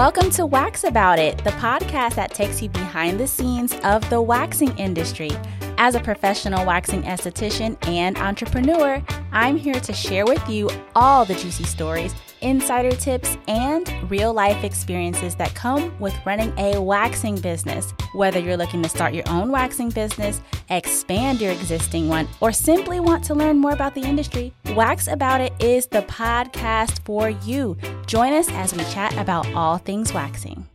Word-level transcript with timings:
Welcome 0.00 0.30
to 0.30 0.46
Wax 0.46 0.84
About 0.84 1.18
It, 1.18 1.36
the 1.44 1.50
podcast 1.50 2.14
that 2.14 2.32
takes 2.32 2.62
you 2.62 2.70
behind 2.70 3.20
the 3.20 3.26
scenes 3.26 3.74
of 3.84 4.08
the 4.08 4.22
waxing 4.22 4.74
industry. 4.78 5.30
As 5.76 5.94
a 5.94 6.00
professional 6.00 6.64
waxing 6.64 7.02
esthetician 7.02 7.76
and 7.86 8.16
entrepreneur, 8.16 9.04
I'm 9.30 9.58
here 9.58 9.78
to 9.78 9.92
share 9.92 10.24
with 10.24 10.48
you 10.48 10.70
all 10.96 11.26
the 11.26 11.34
juicy 11.34 11.64
stories, 11.64 12.14
insider 12.40 12.92
tips, 12.92 13.36
and 13.48 13.90
real 14.10 14.32
life 14.32 14.64
experiences 14.64 15.34
that 15.36 15.54
come 15.54 15.92
with 15.98 16.14
running 16.24 16.52
a 16.58 16.80
waxing 16.80 17.36
business. 17.40 17.92
Whether 18.14 18.40
you're 18.40 18.56
looking 18.56 18.82
to 18.82 18.88
start 18.88 19.14
your 19.14 19.28
own 19.28 19.50
waxing 19.50 19.90
business, 19.90 20.40
expand 20.68 21.40
your 21.40 21.52
existing 21.52 22.08
one, 22.08 22.28
or 22.40 22.52
simply 22.52 23.00
want 23.00 23.24
to 23.24 23.34
learn 23.34 23.58
more 23.58 23.72
about 23.72 23.94
the 23.94 24.02
industry, 24.02 24.52
Wax 24.74 25.08
About 25.08 25.40
It 25.40 25.52
is 25.60 25.86
the 25.86 26.02
podcast 26.02 27.04
for 27.04 27.30
you. 27.30 27.76
Join 28.06 28.32
us 28.32 28.48
as 28.50 28.72
we 28.72 28.84
chat 28.84 29.16
about 29.16 29.46
all 29.54 29.78
things 29.78 30.14
waxing. 30.14 30.69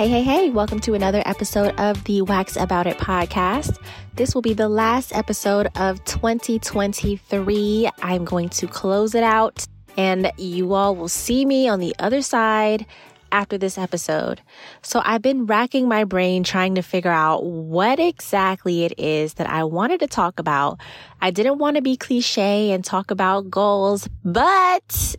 Hey, 0.00 0.08
hey, 0.08 0.22
hey, 0.22 0.48
welcome 0.48 0.80
to 0.80 0.94
another 0.94 1.22
episode 1.26 1.78
of 1.78 2.02
the 2.04 2.22
Wax 2.22 2.56
About 2.56 2.86
It 2.86 2.96
podcast. 2.96 3.76
This 4.14 4.34
will 4.34 4.40
be 4.40 4.54
the 4.54 4.66
last 4.66 5.14
episode 5.14 5.68
of 5.76 6.02
2023. 6.06 7.90
I'm 8.00 8.24
going 8.24 8.48
to 8.48 8.66
close 8.66 9.14
it 9.14 9.22
out, 9.22 9.66
and 9.98 10.32
you 10.38 10.72
all 10.72 10.96
will 10.96 11.10
see 11.10 11.44
me 11.44 11.68
on 11.68 11.80
the 11.80 11.94
other 11.98 12.22
side 12.22 12.86
after 13.30 13.58
this 13.58 13.76
episode. 13.76 14.40
So, 14.80 15.02
I've 15.04 15.20
been 15.20 15.44
racking 15.44 15.86
my 15.86 16.04
brain 16.04 16.44
trying 16.44 16.76
to 16.76 16.82
figure 16.82 17.10
out 17.10 17.44
what 17.44 18.00
exactly 18.00 18.84
it 18.84 18.98
is 18.98 19.34
that 19.34 19.50
I 19.50 19.64
wanted 19.64 20.00
to 20.00 20.06
talk 20.06 20.38
about. 20.38 20.80
I 21.20 21.30
didn't 21.30 21.58
want 21.58 21.76
to 21.76 21.82
be 21.82 21.98
cliche 21.98 22.70
and 22.70 22.82
talk 22.82 23.10
about 23.10 23.50
goals, 23.50 24.08
but 24.24 25.14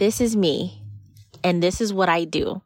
this 0.00 0.20
is 0.20 0.34
me, 0.34 0.82
and 1.44 1.62
this 1.62 1.80
is 1.80 1.92
what 1.92 2.08
I 2.08 2.24
do 2.24 2.60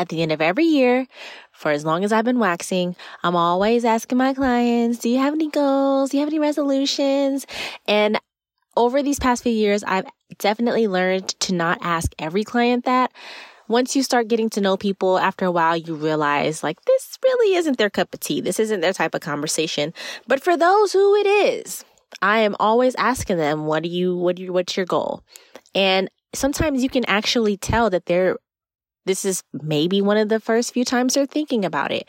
at 0.00 0.08
the 0.08 0.22
end 0.22 0.32
of 0.32 0.40
every 0.40 0.64
year, 0.64 1.06
for 1.52 1.70
as 1.70 1.84
long 1.84 2.04
as 2.04 2.10
I've 2.12 2.24
been 2.24 2.38
waxing, 2.38 2.96
I'm 3.22 3.36
always 3.36 3.84
asking 3.84 4.16
my 4.16 4.32
clients, 4.32 4.98
do 4.98 5.10
you 5.10 5.18
have 5.18 5.34
any 5.34 5.50
goals? 5.50 6.08
Do 6.08 6.16
you 6.16 6.22
have 6.22 6.30
any 6.30 6.38
resolutions? 6.38 7.46
And 7.86 8.18
over 8.78 9.02
these 9.02 9.18
past 9.18 9.42
few 9.42 9.52
years, 9.52 9.84
I've 9.84 10.06
definitely 10.38 10.88
learned 10.88 11.28
to 11.40 11.54
not 11.54 11.78
ask 11.82 12.12
every 12.18 12.44
client 12.44 12.86
that. 12.86 13.12
Once 13.68 13.94
you 13.94 14.02
start 14.02 14.26
getting 14.26 14.48
to 14.50 14.60
know 14.60 14.76
people 14.76 15.18
after 15.18 15.44
a 15.44 15.50
while, 15.50 15.76
you 15.76 15.94
realize 15.94 16.64
like 16.64 16.82
this 16.86 17.18
really 17.22 17.54
isn't 17.56 17.76
their 17.76 17.90
cup 17.90 18.12
of 18.12 18.18
tea. 18.18 18.40
This 18.40 18.58
isn't 18.58 18.80
their 18.80 18.94
type 18.94 19.14
of 19.14 19.20
conversation. 19.20 19.92
But 20.26 20.42
for 20.42 20.56
those 20.56 20.92
who 20.92 21.14
it 21.14 21.26
is, 21.26 21.84
I 22.22 22.38
am 22.40 22.56
always 22.58 22.96
asking 22.96 23.36
them, 23.36 23.66
what 23.66 23.82
do 23.82 23.88
you, 23.88 24.16
what 24.16 24.36
do 24.36 24.42
you, 24.42 24.52
what's 24.52 24.76
your 24.76 24.86
goal? 24.86 25.22
And 25.74 26.10
sometimes 26.34 26.82
you 26.82 26.88
can 26.88 27.04
actually 27.04 27.56
tell 27.56 27.90
that 27.90 28.06
they're 28.06 28.38
this 29.10 29.24
is 29.24 29.42
maybe 29.52 30.00
one 30.00 30.16
of 30.16 30.28
the 30.28 30.38
first 30.38 30.72
few 30.72 30.84
times 30.84 31.14
they're 31.14 31.26
thinking 31.26 31.64
about 31.64 31.90
it, 31.90 32.06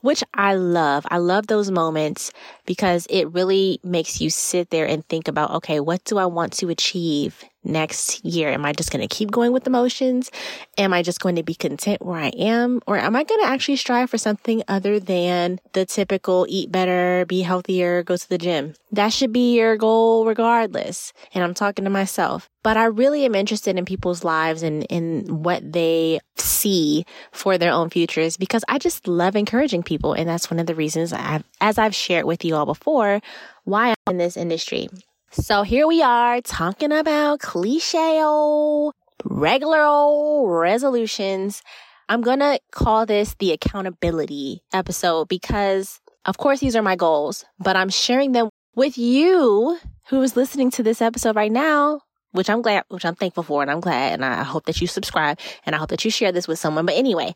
which 0.00 0.24
I 0.34 0.56
love. 0.56 1.06
I 1.08 1.18
love 1.18 1.46
those 1.46 1.70
moments 1.70 2.32
because 2.66 3.06
it 3.08 3.30
really 3.32 3.78
makes 3.84 4.20
you 4.20 4.28
sit 4.28 4.70
there 4.70 4.84
and 4.84 5.06
think 5.06 5.28
about, 5.28 5.52
okay, 5.52 5.78
what 5.78 6.02
do 6.02 6.18
I 6.18 6.26
want 6.26 6.52
to 6.54 6.68
achieve 6.68 7.44
next 7.64 8.24
year? 8.24 8.50
Am 8.50 8.64
I 8.64 8.72
just 8.72 8.90
going 8.90 9.06
to 9.06 9.14
keep 9.14 9.30
going 9.30 9.52
with 9.52 9.64
the 9.64 9.70
motions? 9.70 10.30
Am 10.78 10.92
I 10.92 11.02
just 11.02 11.20
going 11.20 11.36
to 11.36 11.42
be 11.42 11.54
content 11.54 12.02
where 12.02 12.18
I 12.18 12.28
am? 12.28 12.80
Or 12.86 12.98
am 12.98 13.16
I 13.16 13.24
going 13.24 13.40
to 13.40 13.46
actually 13.46 13.76
strive 13.76 14.10
for 14.10 14.18
something 14.18 14.62
other 14.68 14.98
than 14.98 15.60
the 15.72 15.84
typical 15.84 16.46
eat 16.48 16.72
better, 16.72 17.24
be 17.26 17.42
healthier, 17.42 18.02
go 18.02 18.16
to 18.16 18.28
the 18.28 18.38
gym? 18.38 18.74
That 18.90 19.12
should 19.12 19.32
be 19.32 19.54
your 19.56 19.76
goal 19.76 20.26
regardless. 20.26 21.12
And 21.34 21.42
I'm 21.44 21.54
talking 21.54 21.84
to 21.84 21.90
myself. 21.90 22.48
But 22.62 22.76
I 22.76 22.84
really 22.84 23.24
am 23.24 23.34
interested 23.34 23.76
in 23.76 23.84
people's 23.84 24.22
lives 24.22 24.62
and 24.62 24.84
in 24.84 25.42
what 25.42 25.72
they 25.72 26.20
see 26.36 27.04
for 27.32 27.58
their 27.58 27.72
own 27.72 27.90
futures 27.90 28.36
because 28.36 28.64
I 28.68 28.78
just 28.78 29.08
love 29.08 29.34
encouraging 29.34 29.82
people. 29.82 30.12
And 30.12 30.28
that's 30.28 30.50
one 30.50 30.60
of 30.60 30.66
the 30.66 30.74
reasons 30.74 31.12
I've, 31.12 31.44
as 31.60 31.78
I've 31.78 31.94
shared 31.94 32.24
with 32.24 32.44
you 32.44 32.54
all 32.54 32.66
before, 32.66 33.20
why 33.64 33.94
I'm 34.06 34.12
in 34.12 34.18
this 34.18 34.36
industry. 34.36 34.88
So 35.34 35.62
here 35.62 35.86
we 35.86 36.02
are 36.02 36.42
talking 36.42 36.92
about 36.92 37.40
cliche 37.40 38.22
old, 38.22 38.92
regular 39.24 39.80
old 39.80 40.50
resolutions. 40.50 41.62
I'm 42.10 42.20
gonna 42.20 42.58
call 42.70 43.06
this 43.06 43.34
the 43.38 43.52
accountability 43.52 44.60
episode 44.74 45.28
because 45.28 46.00
of 46.26 46.36
course 46.36 46.60
these 46.60 46.76
are 46.76 46.82
my 46.82 46.96
goals, 46.96 47.46
but 47.58 47.76
I'm 47.76 47.88
sharing 47.88 48.32
them 48.32 48.50
with 48.76 48.98
you 48.98 49.78
who 50.10 50.20
is 50.20 50.36
listening 50.36 50.70
to 50.72 50.82
this 50.82 51.00
episode 51.00 51.34
right 51.34 51.50
now, 51.50 52.02
which 52.32 52.50
I'm 52.50 52.60
glad, 52.60 52.84
which 52.88 53.06
I'm 53.06 53.14
thankful 53.14 53.42
for 53.42 53.62
and 53.62 53.70
I'm 53.70 53.80
glad. 53.80 54.12
And 54.12 54.26
I 54.26 54.42
hope 54.42 54.66
that 54.66 54.82
you 54.82 54.86
subscribe 54.86 55.38
and 55.64 55.74
I 55.74 55.78
hope 55.78 55.88
that 55.88 56.04
you 56.04 56.10
share 56.10 56.32
this 56.32 56.46
with 56.46 56.58
someone. 56.58 56.84
But 56.84 56.96
anyway, 56.96 57.34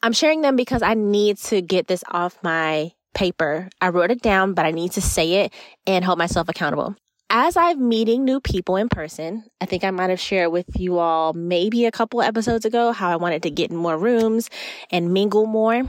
I'm 0.00 0.12
sharing 0.12 0.42
them 0.42 0.54
because 0.54 0.82
I 0.82 0.94
need 0.94 1.38
to 1.38 1.60
get 1.60 1.88
this 1.88 2.04
off 2.08 2.38
my 2.44 2.92
paper. 3.14 3.68
I 3.80 3.88
wrote 3.88 4.12
it 4.12 4.22
down, 4.22 4.54
but 4.54 4.64
I 4.64 4.70
need 4.70 4.92
to 4.92 5.00
say 5.00 5.44
it 5.44 5.52
and 5.88 6.04
hold 6.04 6.18
myself 6.18 6.48
accountable 6.48 6.94
as 7.34 7.56
I'm 7.56 7.88
meeting 7.88 8.24
new 8.24 8.40
people 8.40 8.76
in 8.76 8.90
person, 8.90 9.44
I 9.58 9.64
think 9.64 9.84
I 9.84 9.90
might 9.90 10.10
have 10.10 10.20
shared 10.20 10.52
with 10.52 10.66
you 10.78 10.98
all 10.98 11.32
maybe 11.32 11.86
a 11.86 11.90
couple 11.90 12.20
episodes 12.20 12.66
ago 12.66 12.92
how 12.92 13.08
I 13.08 13.16
wanted 13.16 13.42
to 13.44 13.50
get 13.50 13.70
in 13.70 13.76
more 13.76 13.96
rooms 13.96 14.50
and 14.90 15.14
mingle 15.14 15.46
more. 15.46 15.82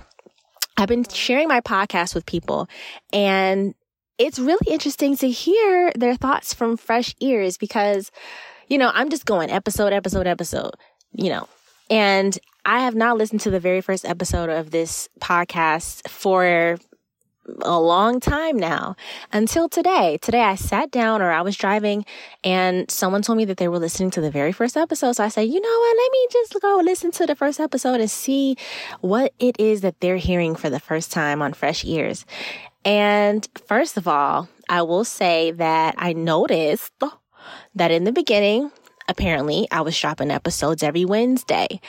I've 0.78 0.88
been 0.88 1.04
sharing 1.04 1.50
my 1.50 1.60
podcast 1.60 2.16
with 2.16 2.26
people 2.26 2.70
and 3.12 3.76
it's 4.18 4.40
really 4.40 4.72
interesting 4.72 5.18
to 5.18 5.30
hear 5.30 5.92
their 5.98 6.16
thoughts 6.16 6.54
from 6.54 6.78
fresh 6.78 7.14
ears 7.20 7.58
because, 7.58 8.10
you 8.70 8.78
know, 8.78 8.90
I'm 8.94 9.10
just 9.10 9.26
going 9.26 9.50
episode, 9.50 9.92
episode, 9.92 10.28
episode, 10.28 10.76
you 11.12 11.30
know, 11.30 11.50
and 11.90 12.40
I 12.66 12.80
have 12.80 12.96
not 12.96 13.18
listened 13.18 13.42
to 13.42 13.50
the 13.50 13.60
very 13.60 13.82
first 13.82 14.06
episode 14.06 14.50
of 14.50 14.72
this 14.72 15.10
podcast 15.20 16.08
for 16.08 16.78
a 17.62 17.80
long 17.80 18.20
time 18.20 18.58
now 18.58 18.96
until 19.32 19.68
today. 19.68 20.18
Today 20.22 20.42
I 20.42 20.56
sat 20.56 20.92
down 20.92 21.22
or 21.22 21.32
I 21.32 21.42
was 21.42 21.56
driving 21.56 22.06
and 22.44 22.90
someone 22.90 23.22
told 23.22 23.38
me 23.38 23.46
that 23.46 23.58
they 23.58 23.68
were 23.68 23.80
listening 23.80 24.12
to 24.12 24.22
the 24.22 24.32
very 24.32 24.52
first 24.52 24.78
episode. 24.78 25.14
So 25.14 25.24
I 25.24 25.28
said, 25.28 25.48
you 25.48 25.60
know 25.60 25.80
what? 25.80 25.98
Let 25.98 26.12
me 26.12 26.28
just 26.32 26.62
go 26.62 26.82
listen 26.84 27.12
to 27.12 27.26
the 27.26 27.36
first 27.36 27.60
episode 27.60 28.00
and 28.00 28.10
see 28.10 28.56
what 29.02 29.34
it 29.40 29.60
is 29.60 29.82
that 29.82 30.00
they're 30.00 30.18
hearing 30.18 30.56
for 30.56 30.70
the 30.70 30.80
first 30.80 31.12
time 31.12 31.42
on 31.42 31.54
fresh 31.54 31.84
ears. 31.86 32.26
And 32.86 33.48
first 33.66 33.98
of 33.98 34.08
all, 34.08 34.48
I 34.70 34.82
will 34.82 35.06
say 35.06 35.52
that 35.52 35.96
I 35.98 36.14
noticed 36.14 36.94
that 37.76 37.92
in 37.92 38.04
the 38.04 38.12
beginning, 38.12 38.72
apparently 39.08 39.68
I 39.72 39.82
was 39.82 40.00
dropping 40.00 40.32
episodes 40.32 40.84
every 40.84 41.06
Wednesday. 41.06 41.80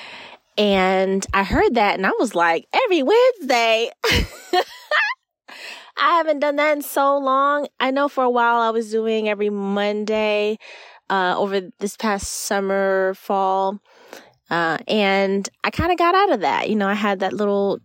And 0.56 1.26
I 1.34 1.42
heard 1.42 1.75
that 1.75 1.94
and 1.94 2.06
I 2.06 2.12
was 2.19 2.34
like, 2.34 2.66
every 2.72 3.03
Wednesday. 3.03 3.91
I 5.97 6.16
haven't 6.16 6.41
done 6.41 6.56
that 6.56 6.77
in 6.77 6.82
so 6.82 7.16
long. 7.19 7.69
I 7.81 7.91
know 7.91 8.09
for 8.09 8.25
a 8.25 8.31
while 8.31 8.60
I 8.60 8.71
was 8.71 8.91
doing 8.91 9.28
every 9.28 9.50
Monday 9.50 10.59
uh, 11.09 11.34
over 11.37 11.60
this 11.78 11.97
past 11.97 12.28
summer, 12.31 13.15
fall. 13.15 13.81
Uh, 14.50 14.78
and 14.88 15.49
I 15.62 15.71
kind 15.71 15.93
of 15.93 15.99
got 15.99 16.15
out 16.15 16.33
of 16.33 16.41
that. 16.41 16.69
You 16.69 16.77
know, 16.77 16.88
I 16.88 16.94
had 16.94 17.21
that 17.21 17.33
little 17.33 17.81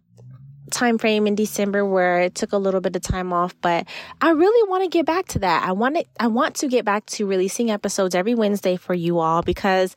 time 0.72 0.98
frame 0.98 1.28
in 1.28 1.36
December 1.36 1.86
where 1.86 2.22
it 2.22 2.36
took 2.36 2.54
a 2.54 2.58
little 2.58 2.82
bit 2.82 2.96
of 2.96 3.02
time 3.02 3.34
off, 3.34 3.56
but 3.62 3.88
I 4.22 4.32
really 4.32 4.70
want 4.70 4.84
to 4.84 4.90
get 4.90 5.06
back 5.06 5.28
to 5.30 5.40
that. 5.40 5.68
I 5.68 5.72
want 5.72 5.98
it, 5.98 6.08
I 6.20 6.28
want 6.28 6.56
to 6.56 6.68
get 6.68 6.86
back 6.86 7.06
to 7.08 7.26
releasing 7.26 7.72
episodes 7.72 8.16
every 8.16 8.36
Wednesday 8.36 8.76
for 8.76 8.94
you 8.94 9.20
all 9.20 9.42
because 9.42 9.96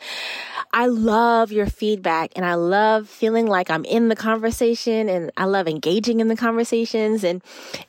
I 0.73 0.87
love 0.87 1.53
your 1.53 1.67
feedback 1.67 2.33
and 2.37 2.45
I 2.45 2.55
love 2.55 3.09
feeling 3.09 3.47
like 3.47 3.71
I'm 3.71 3.85
in 3.85 4.09
the 4.09 4.17
conversation 4.17 5.09
and 5.09 5.31
I 5.37 5.45
love 5.45 5.69
engaging 5.69 6.21
in 6.21 6.29
the 6.29 6.37
conversations 6.37 7.25
and 7.25 7.43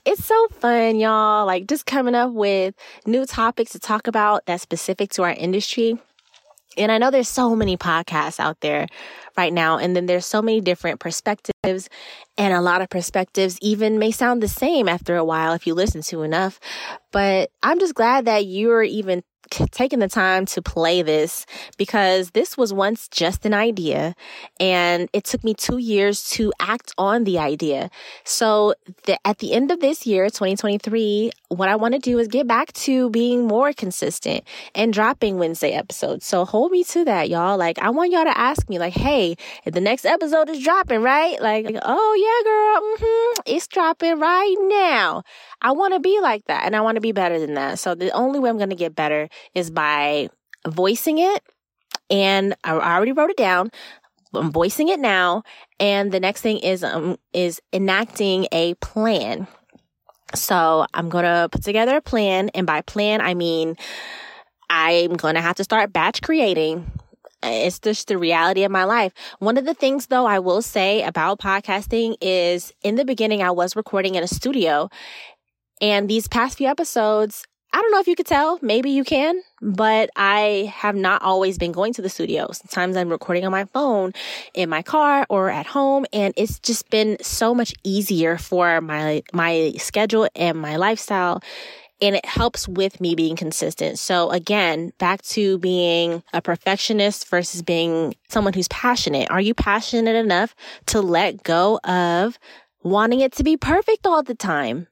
it's 0.05 0.25
so 0.25 0.47
fun, 0.59 0.97
y'all. 0.97 1.45
Like 1.45 1.67
just 1.67 1.85
coming 1.85 2.15
up 2.15 2.31
with 2.31 2.75
new 3.05 3.25
topics 3.25 3.71
to 3.71 3.79
talk 3.79 4.07
about 4.07 4.45
that's 4.45 4.63
specific 4.63 5.11
to 5.11 5.23
our 5.23 5.31
industry. 5.31 5.97
And 6.77 6.91
I 6.91 6.97
know 6.97 7.11
there's 7.11 7.29
so 7.29 7.55
many 7.55 7.77
podcasts 7.77 8.39
out 8.39 8.59
there 8.61 8.87
right 9.37 9.53
now. 9.53 9.77
And 9.77 9.95
then 9.95 10.05
there's 10.05 10.25
so 10.25 10.41
many 10.41 10.61
different 10.61 10.99
perspectives 10.99 11.89
and 12.37 12.53
a 12.53 12.61
lot 12.61 12.81
of 12.81 12.89
perspectives 12.89 13.57
even 13.61 13.99
may 13.99 14.11
sound 14.11 14.41
the 14.41 14.47
same 14.47 14.87
after 14.87 15.15
a 15.15 15.25
while 15.25 15.53
if 15.53 15.67
you 15.67 15.73
listen 15.73 16.01
to 16.03 16.23
enough. 16.23 16.59
But 17.11 17.51
I'm 17.61 17.79
just 17.79 17.95
glad 17.95 18.25
that 18.25 18.45
you're 18.45 18.83
even 18.83 19.23
taking 19.49 19.99
the 19.99 20.07
time 20.07 20.45
to 20.47 20.61
play 20.61 21.01
this 21.01 21.45
because 21.77 22.31
this 22.31 22.57
was 22.57 22.73
once 22.73 23.07
just 23.07 23.45
an 23.45 23.53
idea 23.53 24.15
and 24.59 25.09
it 25.13 25.23
took 25.23 25.43
me 25.43 25.53
two 25.53 25.77
years 25.77 26.29
to 26.31 26.51
act 26.59 26.93
on 26.97 27.23
the 27.23 27.37
idea. 27.39 27.89
So 28.23 28.73
the, 29.05 29.17
at 29.27 29.39
the 29.39 29.53
end 29.53 29.71
of 29.71 29.79
this 29.79 30.05
year, 30.05 30.25
2023, 30.25 31.31
what 31.49 31.69
I 31.69 31.75
want 31.75 31.93
to 31.93 31.99
do 31.99 32.19
is 32.19 32.27
get 32.27 32.47
back 32.47 32.73
to 32.73 33.09
being 33.09 33.47
more 33.47 33.73
consistent 33.73 34.43
and 34.73 34.93
dropping 34.93 35.37
Wednesday 35.37 35.71
episodes. 35.71 36.25
So 36.25 36.45
hold 36.45 36.71
me 36.71 36.83
to 36.85 37.05
that, 37.05 37.29
y'all. 37.29 37.57
Like, 37.57 37.79
I 37.79 37.89
want 37.89 38.11
y'all 38.11 38.23
to 38.23 38.37
ask 38.37 38.67
me, 38.69 38.79
like, 38.79 38.93
hey, 38.93 39.35
the 39.65 39.81
next 39.81 40.05
episode 40.05 40.49
is 40.49 40.63
dropping, 40.63 41.01
right? 41.01 41.39
Like, 41.41 41.67
oh 41.83 42.13
yeah, 42.15 42.49
girl, 42.49 43.09
mm-hmm, 43.09 43.55
it's 43.55 43.67
dropping 43.67 44.19
right 44.19 44.55
now. 44.61 45.23
I 45.61 45.71
want 45.71 45.93
to 45.93 45.99
be 45.99 46.19
like 46.21 46.45
that 46.45 46.65
and 46.65 46.75
I 46.75 46.81
want 46.81 46.95
to 46.95 47.01
be 47.01 47.13
better 47.13 47.39
than 47.39 47.53
that. 47.53 47.79
So 47.79 47.95
the 47.95 48.11
only 48.11 48.39
way 48.39 48.49
I'm 48.49 48.57
going 48.57 48.69
to 48.69 48.75
get 48.75 48.95
better 48.95 49.29
is 49.53 49.69
by 49.69 50.29
voicing 50.67 51.19
it. 51.19 51.43
And 52.09 52.55
I 52.63 52.73
already 52.73 53.11
wrote 53.11 53.29
it 53.29 53.37
down. 53.37 53.71
I'm 54.33 54.51
voicing 54.51 54.89
it 54.89 54.99
now. 54.99 55.43
And 55.79 56.11
the 56.11 56.19
next 56.19 56.41
thing 56.41 56.57
is, 56.59 56.83
um, 56.83 57.17
is 57.33 57.61
enacting 57.71 58.47
a 58.51 58.73
plan. 58.75 59.47
So 60.33 60.85
I'm 60.93 61.09
going 61.09 61.25
to 61.25 61.49
put 61.51 61.63
together 61.63 61.97
a 61.97 62.01
plan. 62.01 62.49
And 62.49 62.65
by 62.65 62.81
plan, 62.81 63.21
I 63.21 63.35
mean, 63.35 63.75
I'm 64.69 65.13
going 65.13 65.35
to 65.35 65.41
have 65.41 65.55
to 65.57 65.63
start 65.63 65.93
batch 65.93 66.21
creating. 66.21 66.91
It's 67.43 67.79
just 67.79 68.07
the 68.07 68.17
reality 68.17 68.63
of 68.63 68.71
my 68.71 68.85
life. 68.85 69.13
One 69.39 69.57
of 69.57 69.65
the 69.65 69.73
things 69.73 70.07
though 70.07 70.25
I 70.25 70.39
will 70.39 70.61
say 70.61 71.03
about 71.03 71.39
podcasting 71.39 72.15
is 72.21 72.73
in 72.81 72.95
the 72.95 73.05
beginning, 73.05 73.43
I 73.43 73.51
was 73.51 73.75
recording 73.75 74.15
in 74.15 74.23
a 74.23 74.27
studio 74.27 74.89
and 75.81 76.09
these 76.09 76.29
past 76.29 76.57
few 76.57 76.67
episodes, 76.67 77.45
I 77.75 77.81
don't 77.81 77.91
know 77.91 77.99
if 77.99 78.07
you 78.07 78.15
could 78.15 78.27
tell, 78.27 78.59
maybe 78.61 78.91
you 78.91 79.03
can, 79.03 79.41
but 79.59 80.11
I 80.15 80.71
have 80.75 80.95
not 80.95 81.23
always 81.23 81.57
been 81.57 81.71
going 81.71 81.91
to 81.93 82.03
the 82.03 82.09
studio. 82.09 82.51
Sometimes 82.51 82.95
I'm 82.95 83.09
recording 83.09 83.45
on 83.45 83.51
my 83.51 83.65
phone 83.65 84.13
in 84.53 84.69
my 84.69 84.83
car 84.83 85.25
or 85.27 85.49
at 85.49 85.65
home 85.65 86.05
and 86.13 86.35
it's 86.37 86.59
just 86.59 86.91
been 86.91 87.17
so 87.19 87.55
much 87.55 87.73
easier 87.83 88.37
for 88.37 88.79
my 88.79 89.23
my 89.33 89.73
schedule 89.77 90.27
and 90.35 90.59
my 90.59 90.75
lifestyle 90.75 91.41
and 91.99 92.15
it 92.15 92.25
helps 92.25 92.67
with 92.67 93.01
me 93.01 93.15
being 93.15 93.35
consistent. 93.35 93.97
So 93.97 94.29
again, 94.29 94.93
back 94.99 95.23
to 95.23 95.57
being 95.57 96.21
a 96.31 96.43
perfectionist 96.43 97.27
versus 97.27 97.63
being 97.63 98.13
someone 98.29 98.53
who's 98.53 98.67
passionate. 98.67 99.31
Are 99.31 99.41
you 99.41 99.55
passionate 99.55 100.15
enough 100.15 100.53
to 100.87 101.01
let 101.01 101.41
go 101.41 101.79
of 101.83 102.37
wanting 102.83 103.21
it 103.21 103.31
to 103.33 103.43
be 103.43 103.57
perfect 103.57 104.05
all 104.05 104.21
the 104.21 104.35
time? 104.35 104.87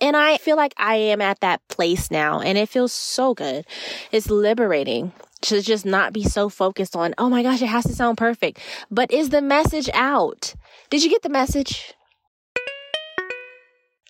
And 0.00 0.16
I 0.16 0.36
feel 0.38 0.56
like 0.56 0.74
I 0.76 0.96
am 0.96 1.20
at 1.22 1.40
that 1.40 1.66
place 1.68 2.10
now 2.10 2.40
and 2.40 2.58
it 2.58 2.68
feels 2.68 2.92
so 2.92 3.34
good. 3.34 3.64
It's 4.12 4.28
liberating 4.28 5.12
to 5.42 5.62
just 5.62 5.86
not 5.86 6.12
be 6.12 6.22
so 6.22 6.48
focused 6.48 6.94
on, 6.94 7.14
oh 7.18 7.30
my 7.30 7.42
gosh, 7.42 7.62
it 7.62 7.66
has 7.66 7.84
to 7.84 7.94
sound 7.94 8.18
perfect. 8.18 8.60
But 8.90 9.10
is 9.10 9.30
the 9.30 9.42
message 9.42 9.88
out? 9.94 10.54
Did 10.90 11.02
you 11.02 11.10
get 11.10 11.22
the 11.22 11.28
message? 11.28 11.94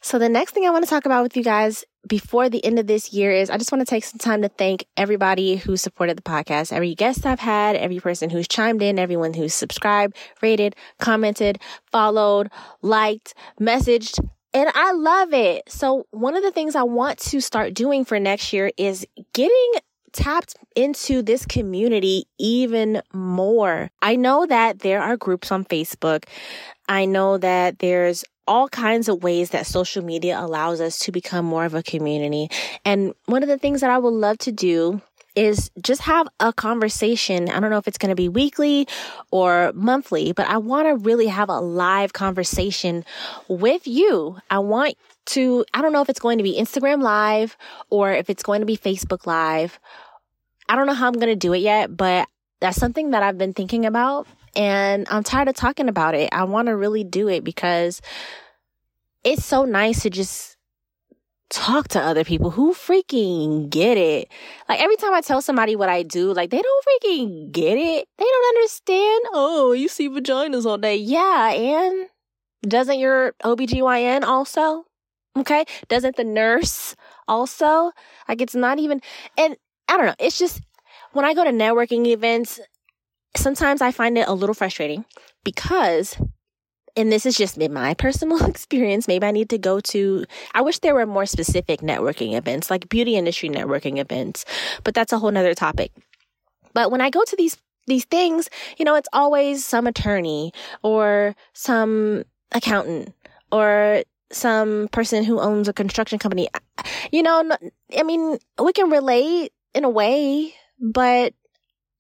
So 0.02 0.18
the 0.20 0.28
next 0.28 0.52
thing 0.52 0.64
I 0.64 0.70
want 0.70 0.84
to 0.84 0.90
talk 0.90 1.04
about 1.04 1.24
with 1.24 1.36
you 1.36 1.42
guys 1.42 1.84
before 2.06 2.48
the 2.48 2.64
end 2.64 2.78
of 2.78 2.86
this 2.86 3.12
year 3.12 3.32
is 3.32 3.50
I 3.50 3.58
just 3.58 3.72
want 3.72 3.80
to 3.80 3.90
take 3.90 4.04
some 4.04 4.20
time 4.20 4.42
to 4.42 4.48
thank 4.48 4.86
everybody 4.96 5.56
who 5.56 5.76
supported 5.76 6.16
the 6.16 6.22
podcast, 6.22 6.72
every 6.72 6.94
guest 6.94 7.26
I've 7.26 7.40
had, 7.40 7.74
every 7.74 7.98
person 7.98 8.30
who's 8.30 8.46
chimed 8.46 8.82
in, 8.82 9.00
everyone 9.00 9.34
who's 9.34 9.52
subscribed, 9.54 10.16
rated, 10.40 10.76
commented, 11.00 11.58
followed, 11.90 12.50
liked, 12.82 13.34
messaged, 13.60 14.24
and 14.56 14.70
I 14.74 14.92
love 14.92 15.34
it. 15.34 15.70
So 15.70 16.06
one 16.12 16.34
of 16.34 16.42
the 16.42 16.50
things 16.50 16.74
I 16.74 16.82
want 16.82 17.18
to 17.18 17.42
start 17.42 17.74
doing 17.74 18.06
for 18.06 18.18
next 18.18 18.54
year 18.54 18.70
is 18.78 19.06
getting 19.34 19.72
tapped 20.12 20.54
into 20.74 21.20
this 21.20 21.44
community 21.44 22.24
even 22.38 23.02
more. 23.12 23.90
I 24.00 24.16
know 24.16 24.46
that 24.46 24.78
there 24.78 25.02
are 25.02 25.18
groups 25.18 25.52
on 25.52 25.66
Facebook. 25.66 26.24
I 26.88 27.04
know 27.04 27.36
that 27.36 27.80
there's 27.80 28.24
all 28.46 28.66
kinds 28.70 29.10
of 29.10 29.22
ways 29.22 29.50
that 29.50 29.66
social 29.66 30.02
media 30.02 30.40
allows 30.40 30.80
us 30.80 31.00
to 31.00 31.12
become 31.12 31.44
more 31.44 31.66
of 31.66 31.74
a 31.74 31.82
community. 31.82 32.48
And 32.82 33.12
one 33.26 33.42
of 33.42 33.50
the 33.50 33.58
things 33.58 33.82
that 33.82 33.90
I 33.90 33.98
would 33.98 34.08
love 34.08 34.38
to 34.38 34.52
do 34.52 35.02
is 35.36 35.70
just 35.82 36.00
have 36.00 36.26
a 36.40 36.52
conversation. 36.52 37.50
I 37.50 37.60
don't 37.60 37.70
know 37.70 37.76
if 37.76 37.86
it's 37.86 37.98
going 37.98 38.10
to 38.10 38.16
be 38.16 38.28
weekly 38.28 38.88
or 39.30 39.70
monthly, 39.74 40.32
but 40.32 40.48
I 40.48 40.56
want 40.56 40.88
to 40.88 40.96
really 40.96 41.26
have 41.26 41.50
a 41.50 41.60
live 41.60 42.14
conversation 42.14 43.04
with 43.46 43.86
you. 43.86 44.38
I 44.50 44.58
want 44.60 44.94
to, 45.26 45.64
I 45.74 45.82
don't 45.82 45.92
know 45.92 46.00
if 46.00 46.08
it's 46.08 46.20
going 46.20 46.38
to 46.38 46.44
be 46.44 46.58
Instagram 46.58 47.02
live 47.02 47.56
or 47.90 48.12
if 48.12 48.30
it's 48.30 48.42
going 48.42 48.60
to 48.60 48.66
be 48.66 48.78
Facebook 48.78 49.26
live. 49.26 49.78
I 50.68 50.74
don't 50.74 50.86
know 50.86 50.94
how 50.94 51.06
I'm 51.06 51.14
going 51.14 51.26
to 51.28 51.36
do 51.36 51.52
it 51.52 51.58
yet, 51.58 51.94
but 51.94 52.28
that's 52.60 52.78
something 52.78 53.10
that 53.10 53.22
I've 53.22 53.38
been 53.38 53.52
thinking 53.52 53.84
about 53.84 54.26
and 54.56 55.06
I'm 55.10 55.22
tired 55.22 55.48
of 55.48 55.54
talking 55.54 55.88
about 55.88 56.14
it. 56.14 56.30
I 56.32 56.44
want 56.44 56.68
to 56.68 56.76
really 56.76 57.04
do 57.04 57.28
it 57.28 57.44
because 57.44 58.00
it's 59.22 59.44
so 59.44 59.64
nice 59.64 60.02
to 60.02 60.10
just 60.10 60.55
talk 61.50 61.88
to 61.88 62.00
other 62.00 62.24
people 62.24 62.50
who 62.50 62.74
freaking 62.74 63.70
get 63.70 63.96
it. 63.96 64.28
Like 64.68 64.80
every 64.80 64.96
time 64.96 65.14
I 65.14 65.20
tell 65.20 65.40
somebody 65.40 65.76
what 65.76 65.88
I 65.88 66.02
do, 66.02 66.32
like 66.32 66.50
they 66.50 66.60
don't 66.60 66.84
freaking 66.84 67.52
get 67.52 67.78
it. 67.78 68.08
They 68.18 68.24
don't 68.24 68.56
understand. 68.56 69.24
Oh, 69.32 69.72
you 69.72 69.88
see 69.88 70.08
vaginas 70.08 70.66
all 70.66 70.78
day. 70.78 70.96
Yeah, 70.96 71.52
and 71.52 72.08
doesn't 72.66 72.98
your 72.98 73.32
OBGYN 73.44 74.24
also? 74.24 74.84
Okay. 75.36 75.64
Doesn't 75.88 76.16
the 76.16 76.24
nurse 76.24 76.96
also? 77.28 77.92
Like 78.28 78.40
it's 78.40 78.54
not 78.54 78.78
even, 78.78 79.00
and 79.36 79.56
I 79.88 79.96
don't 79.96 80.06
know. 80.06 80.14
It's 80.18 80.38
just 80.38 80.62
when 81.12 81.24
I 81.24 81.34
go 81.34 81.44
to 81.44 81.50
networking 81.50 82.06
events, 82.06 82.60
sometimes 83.36 83.82
I 83.82 83.92
find 83.92 84.18
it 84.18 84.28
a 84.28 84.34
little 84.34 84.54
frustrating 84.54 85.04
because 85.44 86.16
and 86.96 87.12
this 87.12 87.26
is 87.26 87.36
just 87.36 87.58
my 87.58 87.94
personal 87.94 88.44
experience. 88.46 89.06
Maybe 89.06 89.26
I 89.26 89.30
need 89.30 89.50
to 89.50 89.58
go 89.58 89.80
to, 89.80 90.24
I 90.54 90.62
wish 90.62 90.78
there 90.78 90.94
were 90.94 91.06
more 91.06 91.26
specific 91.26 91.80
networking 91.80 92.36
events, 92.36 92.70
like 92.70 92.88
beauty 92.88 93.16
industry 93.16 93.48
networking 93.48 93.98
events, 93.98 94.44
but 94.82 94.94
that's 94.94 95.12
a 95.12 95.18
whole 95.18 95.30
nother 95.30 95.54
topic. 95.54 95.92
But 96.72 96.90
when 96.90 97.00
I 97.00 97.10
go 97.10 97.22
to 97.24 97.36
these, 97.36 97.56
these 97.86 98.04
things, 98.04 98.48
you 98.78 98.84
know, 98.84 98.94
it's 98.94 99.08
always 99.12 99.64
some 99.64 99.86
attorney 99.86 100.52
or 100.82 101.36
some 101.52 102.24
accountant 102.52 103.14
or 103.52 104.02
some 104.32 104.88
person 104.88 105.22
who 105.22 105.38
owns 105.38 105.68
a 105.68 105.72
construction 105.72 106.18
company. 106.18 106.48
You 107.12 107.22
know, 107.22 107.56
I 107.96 108.02
mean, 108.02 108.38
we 108.62 108.72
can 108.72 108.90
relate 108.90 109.52
in 109.74 109.84
a 109.84 109.90
way, 109.90 110.54
but 110.80 111.32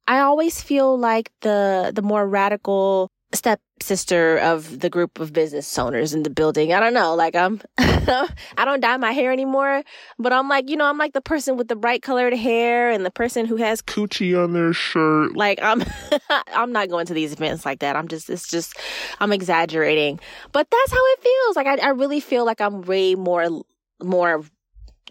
I 0.08 0.20
always 0.20 0.60
feel 0.60 0.98
like 0.98 1.30
the, 1.40 1.92
the 1.94 2.02
more 2.02 2.26
radical 2.28 3.10
stepsister 3.32 4.38
of 4.38 4.80
the 4.80 4.88
group 4.88 5.18
of 5.18 5.32
business 5.32 5.78
owners 5.78 6.14
in 6.14 6.22
the 6.22 6.30
building. 6.30 6.72
I 6.72 6.80
don't 6.80 6.94
know. 6.94 7.14
Like 7.14 7.34
I'm, 7.34 7.60
I 7.78 8.28
don't 8.64 8.80
dye 8.80 8.96
my 8.96 9.12
hair 9.12 9.32
anymore, 9.32 9.82
but 10.18 10.32
I'm 10.32 10.48
like, 10.48 10.70
you 10.70 10.76
know, 10.76 10.86
I'm 10.86 10.98
like 10.98 11.12
the 11.12 11.20
person 11.20 11.56
with 11.56 11.68
the 11.68 11.76
bright 11.76 12.02
colored 12.02 12.34
hair 12.34 12.90
and 12.90 13.04
the 13.04 13.10
person 13.10 13.46
who 13.46 13.56
has 13.56 13.82
coochie 13.82 14.42
on 14.42 14.52
their 14.52 14.72
shirt. 14.72 15.36
Like 15.36 15.60
I'm, 15.62 15.84
I'm 16.54 16.72
not 16.72 16.88
going 16.88 17.06
to 17.06 17.14
these 17.14 17.32
events 17.32 17.66
like 17.66 17.80
that. 17.80 17.96
I'm 17.96 18.08
just, 18.08 18.30
it's 18.30 18.48
just, 18.48 18.78
I'm 19.20 19.32
exaggerating, 19.32 20.20
but 20.52 20.68
that's 20.70 20.92
how 20.92 21.04
it 21.12 21.22
feels. 21.22 21.56
Like 21.56 21.66
I, 21.66 21.76
I 21.76 21.90
really 21.90 22.20
feel 22.20 22.44
like 22.44 22.60
I'm 22.60 22.82
way 22.82 23.14
more, 23.14 23.62
more 24.02 24.44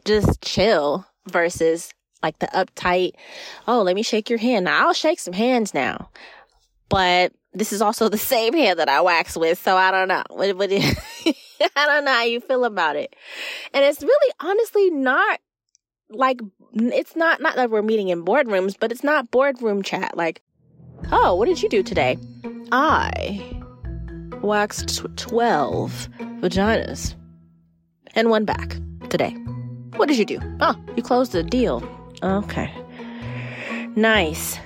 just 0.06 0.42
chill 0.42 1.06
versus 1.28 1.94
like 2.24 2.40
the 2.40 2.48
uptight. 2.48 3.12
Oh, 3.68 3.82
let 3.82 3.96
me 3.96 4.04
shake 4.04 4.30
your 4.30 4.40
hand. 4.40 4.66
Now, 4.66 4.88
I'll 4.88 4.94
shake 4.94 5.20
some 5.20 5.34
hands 5.34 5.74
now, 5.74 6.10
but 6.90 7.34
this 7.56 7.74
is 7.74 7.82
also 7.82 8.10
the 8.10 8.18
same 8.34 8.54
hair 8.54 8.76
that 8.76 8.90
I 8.90 9.02
wax 9.02 9.36
with, 9.36 9.62
so 9.62 9.76
I 9.76 9.92
don't 9.92 10.08
know. 10.08 10.24
What, 10.30 10.56
what, 10.58 10.72
I 11.76 11.86
don't 11.86 12.06
know 12.06 12.12
how 12.12 12.24
you 12.24 12.42
feel 12.42 12.66
about 12.66 12.96
it. 12.96 13.16
And 13.74 13.84
it's 13.84 14.04
really 14.04 14.34
honestly 14.40 14.92
not 14.92 15.40
like 16.10 16.40
it's 16.74 17.16
not 17.16 17.42
not 17.42 17.56
that 17.56 17.70
we're 17.70 17.82
meeting 17.82 18.10
in 18.10 18.24
boardrooms, 18.24 18.76
but 18.80 18.92
it's 18.92 19.04
not 19.04 19.32
boardroom 19.32 19.82
chat. 19.82 20.16
Like, 20.16 20.42
oh, 21.12 21.36
what 21.36 21.46
did 21.46 21.62
you 21.62 21.70
do 21.70 21.84
today? 21.84 22.18
I 22.72 23.62
waxed 24.42 25.02
twelve 25.18 26.10
vaginas 26.42 27.16
and 28.14 28.30
one 28.30 28.46
back 28.46 28.78
today. 29.10 29.32
What 29.96 30.10
did 30.10 30.18
you 30.18 30.26
do? 30.26 30.40
Oh, 30.60 30.76
you 30.96 31.04
closed 31.04 31.32
the 31.32 31.44
deal. 31.44 31.88
Okay, 32.22 32.74
nice. 33.96 34.60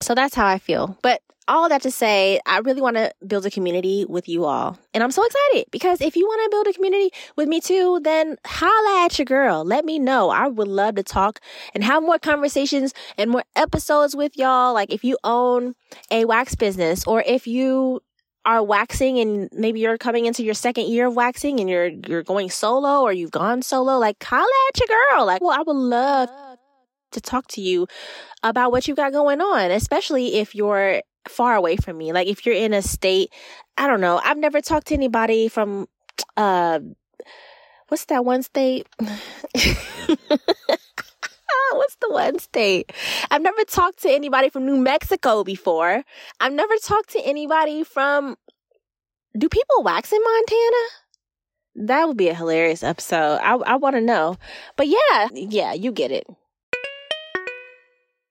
So 0.00 0.14
that's 0.14 0.34
how 0.34 0.46
I 0.46 0.58
feel. 0.58 0.98
But 1.02 1.22
all 1.46 1.68
that 1.68 1.82
to 1.82 1.90
say, 1.90 2.40
I 2.46 2.58
really 2.58 2.80
want 2.80 2.96
to 2.96 3.12
build 3.26 3.44
a 3.46 3.50
community 3.50 4.04
with 4.08 4.28
you 4.28 4.44
all. 4.44 4.78
And 4.92 5.02
I'm 5.02 5.10
so 5.10 5.24
excited 5.24 5.66
because 5.70 6.00
if 6.00 6.16
you 6.16 6.26
want 6.26 6.44
to 6.44 6.56
build 6.56 6.66
a 6.68 6.72
community 6.72 7.10
with 7.36 7.48
me 7.48 7.60
too, 7.60 8.00
then 8.02 8.36
holla 8.46 9.04
at 9.04 9.18
your 9.18 9.26
girl. 9.26 9.64
Let 9.64 9.84
me 9.84 9.98
know. 9.98 10.30
I 10.30 10.48
would 10.48 10.68
love 10.68 10.94
to 10.96 11.02
talk 11.02 11.40
and 11.74 11.84
have 11.84 12.02
more 12.02 12.18
conversations 12.18 12.94
and 13.18 13.30
more 13.30 13.44
episodes 13.56 14.16
with 14.16 14.36
y'all. 14.36 14.72
Like 14.72 14.92
if 14.92 15.04
you 15.04 15.18
own 15.24 15.74
a 16.10 16.24
wax 16.24 16.54
business 16.54 17.04
or 17.06 17.22
if 17.26 17.46
you 17.46 18.00
are 18.46 18.62
waxing 18.62 19.18
and 19.18 19.48
maybe 19.52 19.80
you're 19.80 19.98
coming 19.98 20.26
into 20.26 20.42
your 20.42 20.54
second 20.54 20.86
year 20.88 21.06
of 21.06 21.14
waxing 21.14 21.60
and 21.60 21.68
you're 21.68 21.88
you're 21.88 22.22
going 22.22 22.50
solo 22.50 23.00
or 23.00 23.12
you've 23.12 23.30
gone 23.30 23.62
solo, 23.62 23.98
like 23.98 24.22
holla 24.22 24.46
at 24.68 24.80
your 24.80 24.88
girl. 24.88 25.26
Like, 25.26 25.42
well, 25.42 25.58
I 25.58 25.62
would 25.62 25.76
love 25.76 26.28
to 27.12 27.20
talk 27.20 27.46
to 27.48 27.60
you 27.60 27.86
about 28.42 28.70
what 28.70 28.86
you've 28.86 28.96
got 28.96 29.12
going 29.12 29.40
on, 29.40 29.70
especially 29.70 30.34
if 30.36 30.54
you're 30.54 31.00
far 31.28 31.54
away 31.54 31.76
from 31.76 31.98
me. 31.98 32.12
Like 32.12 32.28
if 32.28 32.46
you're 32.46 32.54
in 32.54 32.72
a 32.72 32.82
state, 32.82 33.32
I 33.76 33.86
don't 33.86 34.00
know. 34.00 34.20
I've 34.22 34.38
never 34.38 34.60
talked 34.60 34.88
to 34.88 34.94
anybody 34.94 35.48
from 35.48 35.88
uh 36.36 36.80
what's 37.88 38.04
that 38.06 38.24
one 38.24 38.42
state? 38.42 38.86
what's 41.72 41.96
the 42.00 42.10
one 42.10 42.38
state? 42.38 42.92
I've 43.30 43.42
never 43.42 43.64
talked 43.64 44.02
to 44.02 44.10
anybody 44.10 44.50
from 44.50 44.66
New 44.66 44.76
Mexico 44.76 45.44
before. 45.44 46.02
I've 46.40 46.52
never 46.52 46.74
talked 46.82 47.10
to 47.10 47.20
anybody 47.20 47.84
from 47.84 48.36
Do 49.36 49.48
people 49.48 49.82
wax 49.82 50.12
in 50.12 50.20
Montana? 50.22 50.88
That 51.76 52.06
would 52.06 52.16
be 52.16 52.28
a 52.28 52.34
hilarious 52.34 52.84
episode. 52.84 53.40
I, 53.42 53.54
I 53.54 53.76
want 53.76 53.96
to 53.96 54.00
know. 54.00 54.36
But 54.76 54.86
yeah, 54.86 55.28
yeah, 55.32 55.72
you 55.72 55.90
get 55.90 56.12
it. 56.12 56.26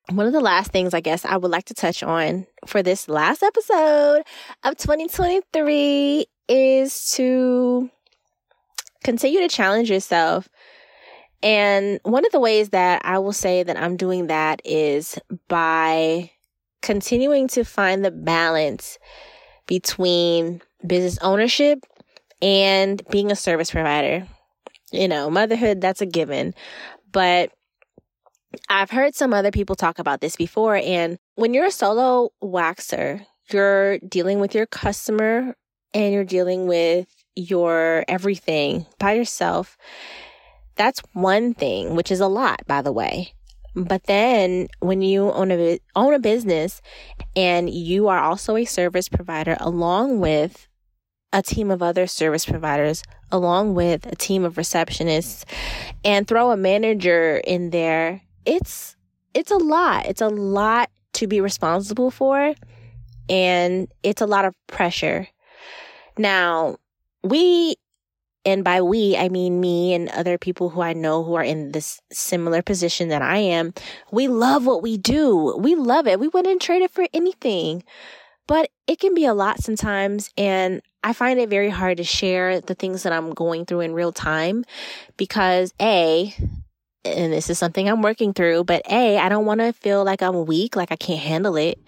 One 0.10 0.28
of 0.28 0.34
the 0.34 0.42
last 0.42 0.72
things 0.72 0.94
I 0.94 1.00
guess 1.00 1.24
I 1.24 1.38
would 1.38 1.52
like 1.52 1.66
to 1.66 1.74
touch 1.74 2.04
on 2.04 2.46
for 2.68 2.84
this 2.84 3.08
last 3.08 3.42
episode 3.42 4.24
of 4.64 4.76
2023 4.76 6.26
is 6.50 7.12
to 7.14 7.90
continue 9.04 9.40
to 9.40 9.48
challenge 9.48 9.90
yourself. 9.90 10.50
And 11.42 12.02
one 12.04 12.26
of 12.26 12.32
the 12.34 12.40
ways 12.40 12.70
that 12.70 13.02
I 13.06 13.20
will 13.20 13.34
say 13.34 13.64
that 13.64 13.78
I'm 13.78 13.96
doing 13.96 14.28
that 14.28 14.62
is 14.66 15.18
by 15.48 16.32
continuing 16.82 17.48
to 17.50 17.64
find 17.64 18.04
the 18.04 18.12
balance 18.12 19.00
between 19.68 20.62
business 20.86 21.18
ownership 21.22 21.80
and 22.42 23.02
being 23.10 23.32
a 23.32 23.38
service 23.38 23.72
provider. 23.72 24.28
You 24.92 25.08
know, 25.08 25.30
motherhood, 25.30 25.80
that's 25.80 26.02
a 26.02 26.06
given. 26.06 26.54
But 27.12 27.52
I've 28.70 28.92
heard 28.92 29.16
some 29.16 29.34
other 29.34 29.52
people 29.52 29.76
talk 29.76 30.00
about 30.00 30.22
this 30.22 30.36
before. 30.36 30.76
And 30.76 31.18
when 31.36 31.54
you're 31.54 31.66
a 31.66 31.72
solo 31.72 32.30
waxer, 32.44 33.26
you're 33.52 34.00
dealing 34.00 34.40
with 34.40 34.56
your 34.56 34.66
customer 34.66 35.56
and 35.94 36.14
you're 36.14 36.24
dealing 36.24 36.68
with 36.68 37.08
your 37.36 38.06
everything 38.08 38.86
by 39.00 39.14
yourself. 39.14 39.78
That's 40.76 41.02
one 41.14 41.54
thing, 41.54 41.96
which 41.96 42.12
is 42.12 42.20
a 42.20 42.28
lot, 42.28 42.66
by 42.68 42.82
the 42.82 42.92
way. 42.92 43.34
But 43.76 44.04
then 44.04 44.68
when 44.80 45.02
you 45.02 45.32
own 45.32 45.52
a, 45.52 45.80
own 45.96 46.14
a 46.14 46.20
business 46.20 46.82
and 47.36 47.70
you 47.70 48.08
are 48.08 48.20
also 48.20 48.56
a 48.56 48.66
service 48.66 49.10
provider 49.10 49.58
along 49.60 50.20
with 50.20 50.68
a 51.32 51.42
team 51.42 51.72
of 51.72 51.82
other 51.82 52.06
service 52.06 52.46
providers, 52.46 53.04
along 53.32 53.74
with 53.74 54.06
a 54.06 54.16
team 54.16 54.46
of 54.46 54.56
receptionists, 54.56 55.44
and 56.06 56.28
throw 56.28 56.52
a 56.52 56.58
manager 56.58 57.38
in 57.38 57.72
there, 57.72 58.22
it's 58.46 58.96
it's 59.34 59.52
a 59.52 59.58
lot. 59.58 60.06
It's 60.06 60.22
a 60.22 60.28
lot 60.28 60.90
to 61.14 61.28
be 61.28 61.42
responsible 61.42 62.12
for 62.12 62.54
and 63.30 63.88
it's 64.04 64.22
a 64.22 64.26
lot 64.26 64.46
of 64.46 64.56
pressure. 64.68 65.28
Now, 66.18 66.78
we 67.24 67.76
and 68.46 68.64
by 68.64 68.82
we, 68.82 69.16
I 69.16 69.30
mean 69.30 69.62
me 69.62 69.94
and 69.94 70.10
other 70.10 70.38
people 70.38 70.70
who 70.70 70.82
I 70.82 70.94
know 70.94 71.24
who 71.24 71.36
are 71.36 71.44
in 71.44 71.72
this 71.72 72.02
similar 72.12 72.62
position 72.62 73.08
that 73.10 73.22
I 73.22 73.38
am. 73.38 73.74
We 74.12 74.28
love 74.28 74.66
what 74.66 74.84
we 74.84 74.98
do. 74.98 75.56
We 75.58 75.76
love 75.76 76.08
it. 76.08 76.20
We 76.20 76.28
wouldn't 76.28 76.62
trade 76.62 76.82
it 76.82 76.92
for 76.92 77.08
anything. 77.14 77.84
But 78.46 78.70
it 78.88 79.00
can 79.00 79.14
be 79.14 79.24
a 79.26 79.34
lot 79.34 79.64
sometimes. 79.64 80.30
And 80.38 80.82
I 81.04 81.14
find 81.14 81.40
it 81.40 81.50
very 81.50 81.70
hard 81.70 81.98
to 81.98 82.04
share 82.04 82.60
the 82.60 82.76
things 82.76 83.04
that 83.04 83.14
I'm 83.14 83.32
going 83.32 83.66
through 83.66 83.82
in 83.82 83.94
real 83.94 84.12
time 84.12 84.66
because 85.16 85.74
A, 85.82 86.36
and 87.06 87.34
this 87.34 87.50
is 87.50 87.60
something 87.60 87.88
I'm 87.88 88.02
working 88.02 88.34
through, 88.34 88.64
but 88.64 88.82
A, 88.90 89.18
I 89.18 89.30
don't 89.30 89.46
want 89.46 89.60
to 89.62 89.74
feel 89.74 90.04
like 90.04 90.22
I'm 90.22 90.46
weak, 90.46 90.76
like 90.76 90.92
I 90.92 90.96
can't 90.96 91.20
handle 91.20 91.56
it. 91.56 91.80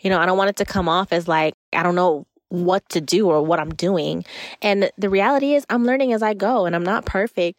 You 0.00 0.10
know, 0.10 0.18
I 0.18 0.26
don't 0.26 0.38
want 0.38 0.50
it 0.50 0.56
to 0.56 0.64
come 0.64 0.88
off 0.88 1.12
as 1.12 1.28
like, 1.28 1.54
I 1.72 1.82
don't 1.82 1.94
know 1.94 2.26
what 2.48 2.86
to 2.90 3.00
do 3.00 3.28
or 3.28 3.42
what 3.42 3.60
I'm 3.60 3.74
doing. 3.74 4.24
And 4.60 4.90
the 4.98 5.08
reality 5.08 5.54
is, 5.54 5.64
I'm 5.70 5.84
learning 5.84 6.12
as 6.12 6.22
I 6.22 6.34
go 6.34 6.66
and 6.66 6.74
I'm 6.74 6.82
not 6.82 7.06
perfect. 7.06 7.58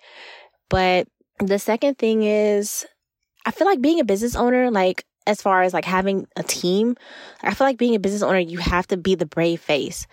But 0.70 1.08
the 1.40 1.60
second 1.60 1.98
thing 1.98 2.24
is, 2.24 2.86
I 3.46 3.52
feel 3.52 3.68
like 3.68 3.82
being 3.82 4.00
a 4.00 4.06
business 4.06 4.36
owner, 4.36 4.72
like 4.72 5.06
as 5.26 5.42
far 5.42 5.64
as 5.64 5.74
like 5.74 5.86
having 5.86 6.28
a 6.36 6.44
team, 6.44 6.96
I 7.42 7.54
feel 7.54 7.68
like 7.68 7.78
being 7.78 7.96
a 7.96 8.00
business 8.00 8.22
owner, 8.22 8.40
you 8.40 8.60
have 8.60 8.88
to 8.88 8.98
be 8.98 9.16
the 9.16 9.26
brave 9.26 9.62
face. 9.62 10.06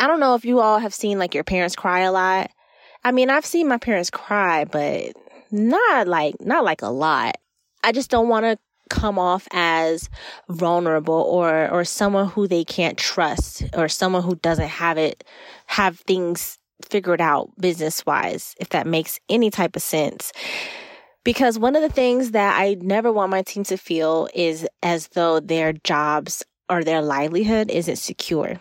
I 0.00 0.06
don't 0.06 0.20
know 0.20 0.34
if 0.34 0.44
you 0.44 0.60
all 0.60 0.78
have 0.78 0.94
seen 0.94 1.18
like 1.18 1.34
your 1.34 1.44
parents 1.44 1.76
cry 1.76 2.00
a 2.00 2.12
lot. 2.12 2.50
I 3.04 3.12
mean, 3.12 3.30
I've 3.30 3.46
seen 3.46 3.68
my 3.68 3.78
parents 3.78 4.10
cry, 4.10 4.64
but 4.64 5.12
not 5.54 6.08
like, 6.08 6.34
not 6.40 6.64
like 6.64 6.82
a 6.82 6.88
lot. 6.88 7.36
I 7.82 7.92
just 7.92 8.10
don't 8.10 8.28
want 8.28 8.44
to 8.44 8.58
come 8.90 9.18
off 9.18 9.48
as 9.50 10.10
vulnerable 10.50 11.14
or 11.14 11.70
or 11.70 11.84
someone 11.84 12.28
who 12.28 12.46
they 12.46 12.64
can't 12.64 12.98
trust 12.98 13.64
or 13.72 13.88
someone 13.88 14.22
who 14.22 14.34
doesn't 14.36 14.68
have 14.68 14.98
it 14.98 15.24
have 15.64 15.98
things 16.00 16.58
figured 16.90 17.20
out 17.20 17.50
business 17.58 18.04
wise 18.04 18.54
if 18.60 18.68
that 18.68 18.86
makes 18.86 19.18
any 19.30 19.50
type 19.50 19.74
of 19.74 19.80
sense 19.80 20.32
because 21.24 21.58
one 21.58 21.74
of 21.74 21.82
the 21.82 21.88
things 21.88 22.32
that 22.32 22.60
I 22.60 22.76
never 22.80 23.10
want 23.10 23.30
my 23.30 23.42
team 23.42 23.64
to 23.64 23.78
feel 23.78 24.28
is 24.34 24.68
as 24.82 25.08
though 25.08 25.40
their 25.40 25.72
jobs 25.72 26.44
or 26.68 26.84
their 26.84 27.02
livelihood 27.02 27.70
isn't 27.70 27.96
secure. 27.96 28.60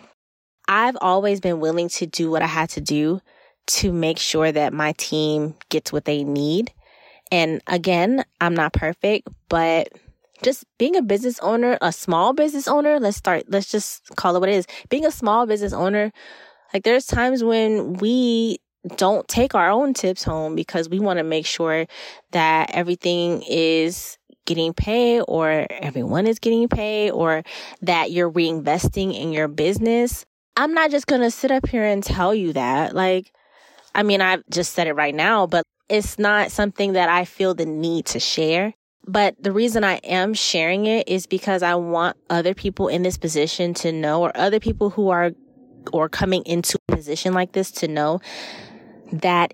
I've 0.68 0.98
always 1.02 1.42
been 1.42 1.60
willing 1.60 1.90
to 1.90 2.06
do 2.06 2.32
what 2.32 2.42
I 2.42 2.48
had 2.48 2.70
to 2.72 2.82
do 2.82 3.22
to 3.66 3.92
make 3.92 4.18
sure 4.18 4.52
that 4.52 4.74
my 4.74 4.94
team 4.94 5.56
gets 5.70 5.92
what 5.92 6.06
they 6.06 6.24
need. 6.24 6.72
And 7.34 7.64
again, 7.66 8.24
I'm 8.42 8.54
not 8.54 8.74
perfect, 8.74 9.28
but 9.50 9.90
just 10.44 10.66
being 10.78 10.96
a 10.96 11.02
business 11.02 11.40
owner, 11.40 11.80
a 11.82 11.92
small 11.92 12.32
business 12.32 12.68
owner, 12.68 13.00
let's 13.00 13.18
start, 13.18 13.46
let's 13.48 13.72
just 13.72 14.16
call 14.16 14.36
it 14.36 14.40
what 14.40 14.50
it 14.50 14.56
is. 14.56 14.68
Being 14.90 15.04
a 15.04 15.10
small 15.10 15.48
business 15.48 15.74
owner, 15.74 16.12
like 16.76 16.84
there's 16.84 17.08
times 17.08 17.44
when 17.44 17.94
we 17.94 18.60
don't 18.98 19.28
take 19.28 19.56
our 19.56 19.72
own 19.72 19.96
tips 19.96 20.24
home 20.24 20.54
because 20.54 20.90
we 20.90 21.00
want 21.00 21.18
to 21.18 21.24
make 21.24 21.48
sure 21.48 21.88
that 22.34 22.70
everything 22.72 23.42
is 23.50 24.20
getting 24.46 24.72
paid 24.72 25.24
or 25.28 25.66
everyone 25.72 26.28
is 26.28 26.38
getting 26.38 26.68
paid 26.68 27.10
or 27.10 27.42
that 27.82 28.12
you're 28.12 28.32
reinvesting 28.32 29.20
in 29.20 29.32
your 29.32 29.48
business. 29.48 30.24
I'm 30.56 30.76
not 30.76 30.92
just 30.92 31.08
going 31.08 31.22
to 31.22 31.32
sit 31.32 31.50
up 31.50 31.68
here 31.68 31.84
and 31.84 32.04
tell 32.04 32.36
you 32.36 32.54
that. 32.54 32.94
Like, 32.94 33.34
I 33.96 34.04
mean, 34.04 34.22
I've 34.22 34.44
just 34.52 34.74
said 34.74 34.86
it 34.86 34.94
right 34.94 35.16
now, 35.16 35.48
but 35.48 35.64
it's 35.90 36.18
not 36.18 36.52
something 36.52 36.94
that 36.94 37.10
I 37.10 37.26
feel 37.26 37.54
the 37.54 37.66
need 37.66 38.06
to 38.08 38.20
share. 38.20 38.74
But 39.06 39.36
the 39.42 39.52
reason 39.52 39.84
I 39.84 39.96
am 39.96 40.34
sharing 40.34 40.86
it 40.86 41.10
is 41.10 41.28
because 41.28 41.62
I 41.62 41.76
want 41.76 42.16
other 42.30 42.54
people 42.54 42.88
in 42.88 43.04
this 43.04 43.18
position 43.18 43.74
to 43.76 43.92
know, 43.92 44.22
or 44.22 44.32
other 44.36 44.60
people 44.60 44.92
who 44.92 45.10
are, 45.10 45.32
or 45.92 46.08
coming 46.08 46.44
into 46.46 46.80
a 46.88 46.96
position 46.96 47.34
like 47.34 47.52
this 47.52 47.70
to 47.72 47.90
know 47.90 48.22
that 49.12 49.54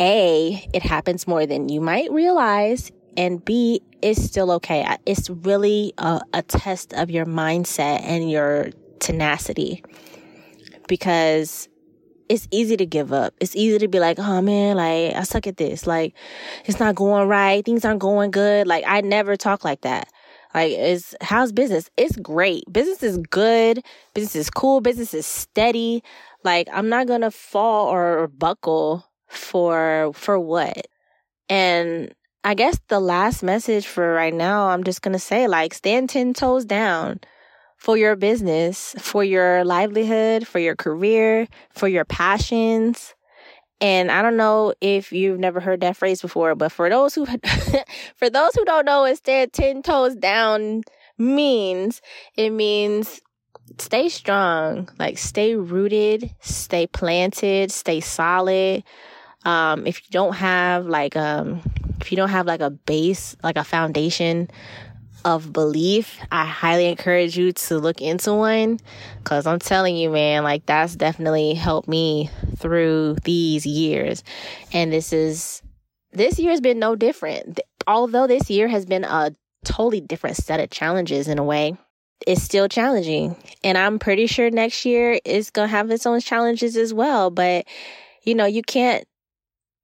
A, 0.00 0.68
it 0.74 0.82
happens 0.82 1.28
more 1.28 1.46
than 1.46 1.68
you 1.68 1.80
might 1.80 2.10
realize, 2.10 2.90
and 3.16 3.44
B, 3.44 3.82
it's 4.02 4.22
still 4.22 4.50
okay. 4.52 4.96
It's 5.06 5.30
really 5.30 5.92
a, 5.98 6.20
a 6.32 6.42
test 6.42 6.92
of 6.94 7.10
your 7.10 7.26
mindset 7.26 8.02
and 8.02 8.28
your 8.30 8.70
tenacity 8.98 9.82
because 10.88 11.68
it's 12.30 12.46
easy 12.52 12.76
to 12.76 12.86
give 12.86 13.12
up. 13.12 13.34
It's 13.40 13.56
easy 13.56 13.78
to 13.80 13.88
be 13.88 13.98
like, 13.98 14.20
oh 14.20 14.40
man, 14.40 14.76
like 14.76 15.16
I 15.16 15.22
suck 15.24 15.48
at 15.48 15.56
this. 15.56 15.84
Like 15.84 16.14
it's 16.64 16.78
not 16.78 16.94
going 16.94 17.26
right. 17.26 17.64
Things 17.64 17.84
aren't 17.84 17.98
going 17.98 18.30
good. 18.30 18.68
Like 18.68 18.84
I 18.86 19.00
never 19.00 19.36
talk 19.36 19.64
like 19.64 19.80
that. 19.80 20.08
Like 20.54 20.70
it's 20.70 21.16
how's 21.20 21.50
business? 21.50 21.90
It's 21.96 22.16
great. 22.16 22.62
Business 22.72 23.02
is 23.02 23.18
good. 23.18 23.84
Business 24.14 24.36
is 24.36 24.48
cool. 24.48 24.80
Business 24.80 25.12
is 25.12 25.26
steady. 25.26 26.04
Like 26.44 26.68
I'm 26.72 26.88
not 26.88 27.08
gonna 27.08 27.32
fall 27.32 27.88
or 27.88 28.28
buckle 28.28 29.04
for 29.26 30.12
for 30.14 30.38
what. 30.38 30.86
And 31.48 32.14
I 32.44 32.54
guess 32.54 32.78
the 32.86 33.00
last 33.00 33.42
message 33.42 33.88
for 33.88 34.14
right 34.14 34.32
now, 34.32 34.68
I'm 34.68 34.84
just 34.84 35.02
gonna 35.02 35.18
say 35.18 35.48
like 35.48 35.74
stand 35.74 36.08
ten 36.08 36.32
toes 36.32 36.64
down 36.64 37.18
for 37.80 37.96
your 37.96 38.14
business, 38.14 38.94
for 38.98 39.24
your 39.24 39.64
livelihood, 39.64 40.46
for 40.46 40.58
your 40.58 40.76
career, 40.76 41.48
for 41.70 41.88
your 41.88 42.04
passions. 42.04 43.14
And 43.80 44.12
I 44.12 44.20
don't 44.20 44.36
know 44.36 44.74
if 44.82 45.12
you've 45.12 45.40
never 45.40 45.60
heard 45.60 45.80
that 45.80 45.96
phrase 45.96 46.20
before, 46.20 46.54
but 46.54 46.70
for 46.70 46.90
those 46.90 47.14
who 47.14 47.26
for 48.16 48.28
those 48.28 48.54
who 48.54 48.66
don't 48.66 48.84
know 48.84 49.12
stand 49.14 49.54
10 49.54 49.82
toes 49.82 50.14
down 50.14 50.82
means, 51.16 52.02
it 52.36 52.50
means 52.50 53.22
stay 53.78 54.10
strong, 54.10 54.90
like 54.98 55.16
stay 55.16 55.56
rooted, 55.56 56.34
stay 56.40 56.86
planted, 56.86 57.72
stay 57.72 58.00
solid. 58.00 58.84
Um, 59.46 59.86
if 59.86 60.00
you 60.00 60.08
don't 60.10 60.34
have 60.34 60.84
like 60.84 61.16
um 61.16 61.62
if 61.98 62.12
you 62.12 62.16
don't 62.16 62.28
have 62.28 62.44
like 62.46 62.60
a 62.60 62.68
base, 62.68 63.36
like 63.42 63.56
a 63.56 63.64
foundation 63.64 64.50
of 65.24 65.52
belief, 65.52 66.18
I 66.30 66.44
highly 66.44 66.86
encourage 66.86 67.36
you 67.36 67.52
to 67.52 67.78
look 67.78 68.00
into 68.00 68.34
one 68.34 68.80
because 69.18 69.46
I'm 69.46 69.58
telling 69.58 69.96
you, 69.96 70.10
man, 70.10 70.44
like 70.44 70.66
that's 70.66 70.96
definitely 70.96 71.54
helped 71.54 71.88
me 71.88 72.30
through 72.56 73.16
these 73.24 73.66
years. 73.66 74.22
And 74.72 74.92
this 74.92 75.12
is, 75.12 75.62
this 76.12 76.38
year 76.38 76.50
has 76.50 76.60
been 76.60 76.78
no 76.78 76.96
different. 76.96 77.60
Although 77.86 78.26
this 78.26 78.50
year 78.50 78.68
has 78.68 78.86
been 78.86 79.04
a 79.04 79.34
totally 79.64 80.00
different 80.00 80.36
set 80.36 80.60
of 80.60 80.70
challenges 80.70 81.28
in 81.28 81.38
a 81.38 81.44
way, 81.44 81.76
it's 82.26 82.42
still 82.42 82.68
challenging. 82.68 83.36
And 83.64 83.78
I'm 83.78 83.98
pretty 83.98 84.26
sure 84.26 84.50
next 84.50 84.84
year 84.84 85.18
is 85.24 85.50
going 85.50 85.68
to 85.68 85.72
have 85.76 85.90
its 85.90 86.06
own 86.06 86.20
challenges 86.20 86.76
as 86.76 86.92
well. 86.92 87.30
But, 87.30 87.66
you 88.24 88.34
know, 88.34 88.46
you 88.46 88.62
can't 88.62 89.06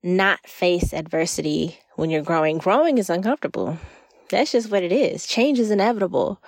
not 0.02 0.40
face 0.46 0.92
adversity 0.92 1.78
when 1.96 2.10
you're 2.10 2.22
growing. 2.22 2.58
Growing 2.58 2.98
is 2.98 3.10
uncomfortable. 3.10 3.78
That's 4.30 4.52
just 4.52 4.70
what 4.70 4.82
it 4.82 4.92
is. 4.92 5.26
Change 5.26 5.58
is 5.58 5.70
inevitable. 5.70 6.40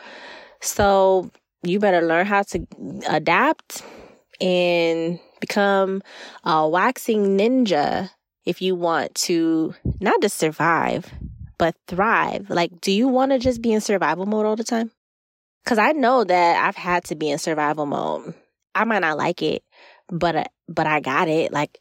So 0.61 1.31
you 1.63 1.79
better 1.79 2.01
learn 2.01 2.27
how 2.27 2.43
to 2.43 2.67
adapt 3.09 3.83
and 4.41 5.21
Become 5.41 6.03
a 6.45 6.69
waxing 6.69 7.39
ninja 7.39 8.11
if 8.45 8.61
you 8.61 8.75
want 8.75 9.15
to 9.15 9.75
not 10.01 10.21
just 10.21 10.37
survive, 10.37 11.13
but 11.59 11.77
thrive. 11.87 12.51
Like, 12.51 12.81
do 12.81 12.91
you 12.91 13.07
want 13.09 13.33
to 13.33 13.39
just 13.39 13.63
be 13.63 13.73
in 13.73 13.81
survival 13.81 14.27
mode 14.27 14.47
all 14.47 14.57
the 14.57 14.65
time? 14.65 14.91
Cause 15.65 15.79
I 15.79 15.93
know 15.93 16.25
that 16.25 16.65
I've 16.65 16.77
had 16.77 17.05
to 17.05 17.15
be 17.15 17.31
in 17.31 17.39
survival 17.39 17.85
mode. 17.85 18.35
I 18.75 18.85
might 18.85 19.01
not 19.01 19.19
like 19.19 19.43
it, 19.43 19.63
but, 20.09 20.35
uh, 20.35 20.45
but 20.67 20.87
I 20.87 21.01
got 21.01 21.29
it. 21.29 21.53
Like, 21.53 21.79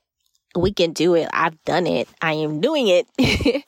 we 0.55 0.73
can 0.73 0.91
do 0.91 1.15
it. 1.15 1.29
I've 1.31 1.63
done 1.63 1.87
it. 1.87 2.09
I 2.21 2.33
am 2.33 2.59
doing 2.59 2.87
it. 2.89 3.07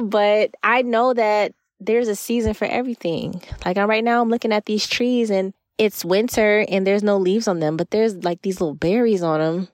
but 0.00 0.54
I 0.62 0.82
know 0.82 1.14
that 1.14 1.54
there's 1.80 2.08
a 2.08 2.16
season 2.16 2.54
for 2.54 2.66
everything. 2.66 3.42
Like 3.64 3.76
I'm 3.76 3.88
right 3.88 4.04
now, 4.04 4.22
I'm 4.22 4.30
looking 4.30 4.52
at 4.52 4.66
these 4.66 4.86
trees 4.86 5.30
and 5.30 5.52
it's 5.78 6.04
winter 6.04 6.64
and 6.68 6.86
there's 6.86 7.02
no 7.02 7.16
leaves 7.16 7.48
on 7.48 7.60
them, 7.60 7.76
but 7.76 7.90
there's 7.90 8.22
like 8.24 8.42
these 8.42 8.60
little 8.60 8.74
berries 8.74 9.22
on 9.22 9.40
them. 9.40 9.68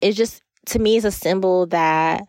It 0.00 0.12
just, 0.12 0.42
to 0.66 0.78
me, 0.78 0.96
is 0.96 1.04
a 1.04 1.10
symbol 1.10 1.66
that 1.66 2.24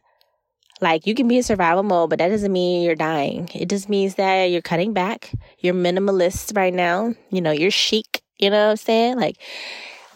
like 0.81 1.07
you 1.07 1.15
can 1.15 1.27
be 1.27 1.37
in 1.37 1.43
survival 1.43 1.83
mode, 1.83 2.09
but 2.09 2.19
that 2.19 2.29
doesn't 2.29 2.51
mean 2.51 2.83
you're 2.83 2.95
dying. 2.95 3.49
It 3.53 3.69
just 3.69 3.87
means 3.87 4.15
that 4.15 4.45
you're 4.45 4.61
cutting 4.61 4.93
back. 4.93 5.31
You're 5.59 5.73
minimalist 5.73 6.55
right 6.55 6.73
now. 6.73 7.15
You 7.29 7.41
know, 7.41 7.51
you're 7.51 7.71
chic. 7.71 8.21
You 8.39 8.49
know 8.49 8.65
what 8.65 8.71
I'm 8.71 8.77
saying? 8.77 9.17
Like, 9.17 9.37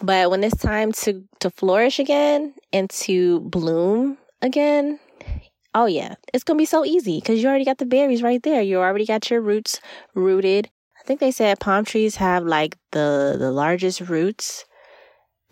but 0.02 0.30
when 0.30 0.44
it's 0.44 0.60
time 0.60 0.92
to, 0.92 1.24
to 1.40 1.50
flourish 1.50 1.98
again 1.98 2.54
and 2.72 2.90
to 2.90 3.40
bloom 3.40 4.18
again, 4.42 5.00
oh 5.74 5.86
yeah, 5.86 6.14
it's 6.32 6.44
going 6.44 6.56
to 6.56 6.62
be 6.62 6.66
so 6.66 6.84
easy 6.84 7.20
because 7.20 7.42
you 7.42 7.48
already 7.48 7.64
got 7.64 7.78
the 7.78 7.86
berries 7.86 8.22
right 8.22 8.42
there. 8.42 8.62
You 8.62 8.78
already 8.78 9.06
got 9.06 9.30
your 9.30 9.40
roots 9.40 9.80
rooted. 10.14 10.70
I 10.98 11.02
think 11.04 11.20
they 11.20 11.30
said 11.30 11.60
palm 11.60 11.84
trees 11.84 12.16
have 12.16 12.44
like 12.44 12.76
the, 12.92 13.36
the 13.38 13.50
largest 13.50 14.00
roots. 14.00 14.64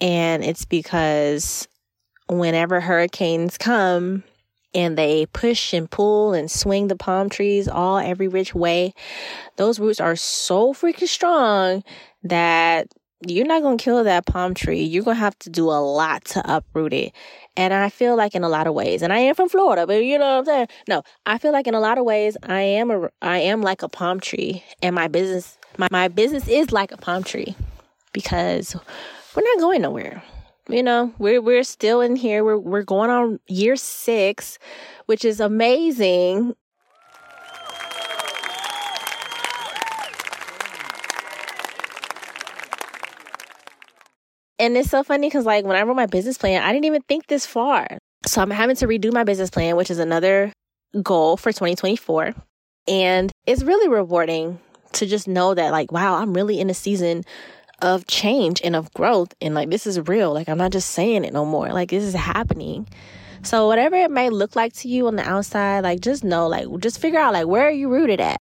And 0.01 0.45
it's 0.45 0.65
because 0.65 1.69
whenever 2.29 2.81
hurricanes 2.81 3.57
come 3.57 4.25
and 4.75 4.99
they 4.99 5.27
push 5.27 5.73
and 5.73 5.91
pull 5.91 6.35
and 6.35 6.51
swing 6.51 6.89
the 6.89 6.97
palm 6.97 7.31
trees 7.31 7.69
all 7.69 7.99
every 7.99 8.29
which 8.29 8.55
way, 8.55 8.93
those 9.57 9.81
roots 9.81 10.01
are 10.01 10.17
so 10.17 10.75
freaking 10.75 11.09
strong 11.09 11.83
that 12.23 12.89
you're 13.31 13.47
not 13.47 13.63
going 13.63 13.79
to 13.79 13.85
kill 13.85 14.05
that 14.05 14.27
palm 14.27 14.55
tree. 14.55 14.83
You're 14.83 15.05
going 15.05 15.17
to 15.17 15.21
have 15.21 15.39
to 15.41 15.51
do 15.51 15.69
a 15.69 15.81
lot 15.81 16.25
to 16.27 16.57
uproot 16.57 16.93
it. 16.93 17.13
And 17.57 17.73
I 17.73 17.89
feel 17.89 18.17
like 18.17 18.35
in 18.35 18.45
a 18.45 18.49
lot 18.49 18.67
of 18.67 18.75
ways, 18.75 19.03
and 19.03 19.13
I 19.13 19.19
am 19.19 19.35
from 19.35 19.49
Florida, 19.49 19.87
but 19.87 20.05
you 20.05 20.19
know 20.19 20.25
what 20.25 20.39
I'm 20.39 20.45
saying? 20.45 20.69
No, 20.89 21.03
I 21.25 21.39
feel 21.39 21.53
like 21.53 21.67
in 21.67 21.75
a 21.75 21.81
lot 21.81 21.99
of 21.99 22.05
ways, 22.05 22.37
I 22.43 22.61
am 22.61 22.91
a, 22.91 23.09
I 23.23 23.39
am 23.39 23.63
like 23.63 23.83
a 23.83 23.89
palm 23.89 24.21
tree 24.21 24.63
and 24.83 24.95
my 24.95 25.09
business, 25.09 25.59
my, 25.79 25.89
my 25.91 26.09
business 26.09 26.49
is 26.49 26.73
like 26.73 26.93
a 26.93 26.97
palm 26.97 27.25
tree 27.25 27.55
because 28.13 28.77
we're 29.35 29.43
not 29.43 29.61
going 29.61 29.83
nowhere. 29.83 30.23
You 30.69 30.83
know, 30.83 31.15
we're, 31.19 31.41
we're 31.41 31.63
still 31.63 32.01
in 32.01 32.17
here. 32.17 32.45
We're, 32.45 32.59
we're 32.59 32.83
going 32.83 33.09
on 33.09 33.39
year 33.47 33.77
six, 33.77 34.59
which 35.07 35.25
is 35.25 35.41
amazing. 35.41 36.57
And 44.59 44.77
it's 44.77 44.91
so 44.91 45.03
funny 45.03 45.29
because, 45.29 45.45
like, 45.45 45.65
when 45.65 45.77
I 45.77 45.83
wrote 45.83 45.97
my 45.97 46.07
business 46.07 46.39
plan, 46.39 46.63
I 46.63 46.73
didn't 46.73 46.87
even 46.87 47.03
think 47.03 47.27
this 47.27 47.45
far. 47.47 47.87
So 48.27 48.41
I'm 48.41 48.51
having 48.51 48.77
to 48.77 48.87
redo 48.87 49.13
my 49.13 49.25
business 49.25 49.51
plan, 49.51 49.77
which 49.77 49.91
is 49.91 49.99
another 49.99 50.53
goal 51.03 51.37
for 51.37 51.53
2024. 51.53 52.35
And 52.89 53.31
it's 53.47 53.63
really 53.63 53.89
rewarding 53.89 54.59
to 54.93 55.07
just 55.07 55.29
know 55.29 55.55
that, 55.55 55.73
like, 55.73 55.93
wow, 55.93 56.15
I'm 56.15 56.33
really 56.33 56.59
in 56.59 56.71
a 56.71 56.75
season 56.75 57.25
of 57.83 58.07
change 58.07 58.63
and 58.65 58.75
of 58.75 58.93
growth. 58.95 59.35
And 59.41 59.55
like, 59.55 59.69
this 59.69 59.87
is 59.87 60.01
real. 60.09 60.33
Like, 60.33 60.49
I'm 60.49 60.59
not 60.59 60.73
just 60.73 60.91
saying 60.91 61.25
it 61.25 61.33
no 61.33 61.45
more. 61.45 61.69
Like, 61.69 61.91
this 61.91 62.05
is 62.05 62.15
happening. 62.15 62.89
So, 63.43 63.67
whatever 63.67 63.97
it 63.97 64.11
may 64.11 64.31
look 64.31 64.57
like 64.57 64.73
to 64.75 64.89
you 64.89 65.07
on 65.07 65.17
the 65.17 65.29
outside, 65.29 65.85
like, 65.85 66.01
just 66.01 66.25
know, 66.25 66.49
like, 66.49 66.67
just 66.81 67.01
figure 67.01 67.21
out, 67.21 67.35
like, 67.35 67.47
where 67.47 67.67
are 67.67 67.71
you 67.71 67.89
rooted 67.89 68.21
at? 68.21 68.39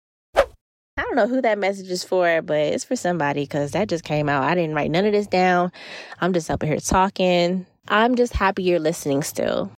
I 0.97 1.03
don't 1.03 1.17
know 1.17 1.27
who 1.27 1.43
that 1.43 1.59
message 1.59 1.91
is 1.91 2.05
for, 2.05 2.41
but 2.41 2.57
it's 2.57 2.85
for 2.85 2.95
somebody 2.95 3.43
because 3.43 3.73
that 3.73 3.89
just 3.89 4.05
came 4.05 4.29
out. 4.29 4.45
I 4.45 4.55
didn't 4.55 4.77
write 4.77 4.93
none 4.93 5.05
of 5.05 5.13
this 5.13 5.27
down. 5.27 5.73
I'm 6.21 6.33
just 6.33 6.49
up 6.51 6.63
here 6.63 6.79
talking. 6.79 7.67
I'm 7.89 8.15
just 8.15 8.33
happy 8.33 8.63
you're 8.63 8.79
listening 8.79 9.25
still. 9.25 9.73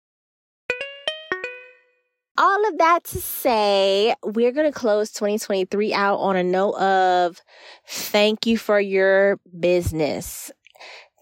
All 2.38 2.68
of 2.68 2.78
that 2.80 3.06
to 3.06 3.22
say, 3.22 4.14
we're 4.26 4.52
going 4.52 4.70
to 4.70 4.78
close 4.78 5.12
2023 5.12 5.94
out 5.94 6.18
on 6.18 6.36
a 6.36 6.44
note 6.44 6.74
of 6.74 7.42
thank 7.88 8.46
you 8.46 8.58
for 8.58 8.78
your 8.78 9.40
business. 9.58 10.52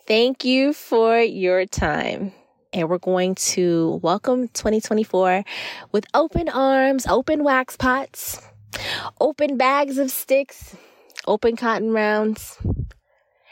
Thank 0.07 0.43
you 0.43 0.73
for 0.73 1.19
your 1.19 1.67
time. 1.67 2.33
And 2.73 2.89
we're 2.89 2.97
going 2.97 3.35
to 3.35 3.99
welcome 4.01 4.47
2024 4.47 5.43
with 5.91 6.07
open 6.15 6.49
arms, 6.49 7.05
open 7.05 7.43
wax 7.43 7.77
pots 7.77 8.41
open 9.19 9.57
bags 9.57 9.97
of 9.97 10.11
sticks, 10.11 10.75
open 11.27 11.55
cotton 11.55 11.91
rounds, 11.91 12.57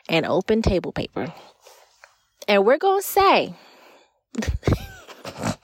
and 0.10 0.26
open 0.26 0.62
table 0.62 0.92
paper. 0.92 1.34
And 2.48 2.66
we're 2.66 2.78
going 2.78 3.02
to 3.02 3.08
say, 3.08 3.54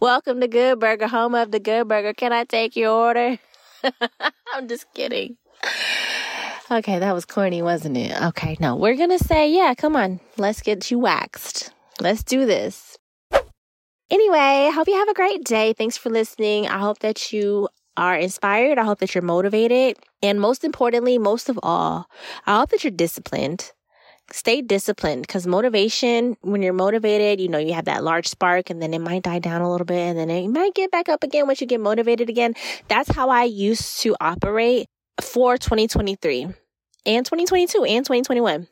Welcome 0.00 0.40
to 0.40 0.48
Good 0.48 0.78
Burger, 0.78 1.08
home 1.08 1.34
of 1.34 1.50
the 1.50 1.60
Good 1.60 1.88
Burger. 1.88 2.12
Can 2.12 2.32
I 2.32 2.44
take 2.44 2.76
your 2.76 2.90
order? 2.90 3.38
I'm 4.54 4.68
just 4.68 4.86
kidding. 4.94 5.36
Okay, 6.70 6.98
that 6.98 7.14
was 7.14 7.24
corny, 7.24 7.62
wasn't 7.62 7.96
it? 7.96 8.20
Okay, 8.22 8.56
no, 8.60 8.76
we're 8.76 8.96
going 8.96 9.16
to 9.16 9.24
say, 9.24 9.50
yeah, 9.50 9.74
come 9.74 9.96
on, 9.96 10.20
let's 10.36 10.60
get 10.60 10.90
you 10.90 10.98
waxed. 10.98 11.72
Let's 12.00 12.22
do 12.22 12.46
this. 12.46 12.96
Anyway, 14.10 14.70
hope 14.72 14.86
you 14.86 14.94
have 14.94 15.08
a 15.08 15.14
great 15.14 15.44
day. 15.44 15.72
Thanks 15.72 15.96
for 15.96 16.10
listening. 16.10 16.68
I 16.68 16.78
hope 16.78 17.00
that 17.00 17.32
you 17.32 17.68
are 17.98 18.16
inspired. 18.16 18.78
I 18.78 18.84
hope 18.84 19.00
that 19.00 19.14
you're 19.14 19.22
motivated. 19.22 19.98
And 20.22 20.40
most 20.40 20.64
importantly, 20.64 21.18
most 21.18 21.48
of 21.48 21.58
all, 21.62 22.08
I 22.46 22.58
hope 22.60 22.70
that 22.70 22.84
you're 22.84 22.90
disciplined. 22.92 23.72
Stay 24.30 24.62
disciplined 24.62 25.22
because 25.22 25.46
motivation, 25.46 26.36
when 26.42 26.62
you're 26.62 26.72
motivated, 26.74 27.40
you 27.40 27.48
know, 27.48 27.58
you 27.58 27.72
have 27.72 27.86
that 27.86 28.04
large 28.04 28.28
spark 28.28 28.70
and 28.70 28.80
then 28.80 28.94
it 28.94 29.00
might 29.00 29.22
die 29.22 29.38
down 29.38 29.62
a 29.62 29.70
little 29.70 29.86
bit 29.86 29.96
and 29.96 30.18
then 30.18 30.30
it 30.30 30.48
might 30.48 30.74
get 30.74 30.90
back 30.90 31.08
up 31.08 31.24
again 31.24 31.46
once 31.46 31.60
you 31.60 31.66
get 31.66 31.80
motivated 31.80 32.28
again. 32.28 32.54
That's 32.88 33.10
how 33.10 33.30
I 33.30 33.44
used 33.44 34.00
to 34.02 34.14
operate 34.20 34.86
for 35.20 35.56
2023 35.56 36.42
and 37.06 37.26
2022 37.26 37.84
and 37.84 38.04
2021. 38.04 38.68